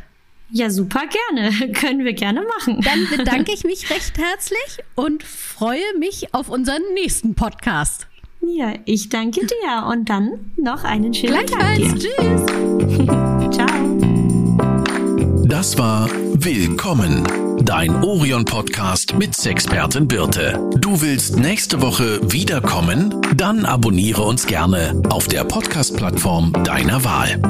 Ja, 0.52 0.70
super 0.70 1.04
gerne. 1.08 1.72
Können 1.74 2.04
wir 2.06 2.14
gerne 2.14 2.42
machen. 2.42 2.82
Dann 2.82 3.08
bedanke 3.16 3.54
ich 3.54 3.64
mich 3.66 3.90
recht 3.90 4.18
herzlich 4.18 4.84
und 4.96 5.24
freue 5.24 5.98
mich 5.98 6.34
auf 6.34 6.50
unseren 6.50 6.82
nächsten 6.94 7.36
Podcast. 7.36 8.08
Ja, 8.42 8.74
ich 8.86 9.10
danke 9.10 9.42
dir 9.46 9.86
und 9.88 10.10
dann 10.10 10.52
noch 10.56 10.84
einen 10.84 11.14
schönen 11.14 11.46
Tag 11.46 11.76
dir. 11.76 11.94
Tschüss. 11.94 12.16
Ciao. 13.56 13.98
Das 15.46 15.78
war 15.78 16.10
Willkommen, 16.42 17.28
dein 17.66 18.02
Orion-Podcast 18.02 19.16
mit 19.16 19.36
Sexpertin 19.36 20.08
Birte. 20.08 20.70
Du 20.78 21.02
willst 21.02 21.38
nächste 21.38 21.82
Woche 21.82 22.22
wiederkommen? 22.32 23.14
Dann 23.36 23.66
abonniere 23.66 24.22
uns 24.22 24.46
gerne 24.46 25.02
auf 25.10 25.28
der 25.28 25.44
Podcast-Plattform 25.44 26.54
deiner 26.64 27.04
Wahl. 27.04 27.42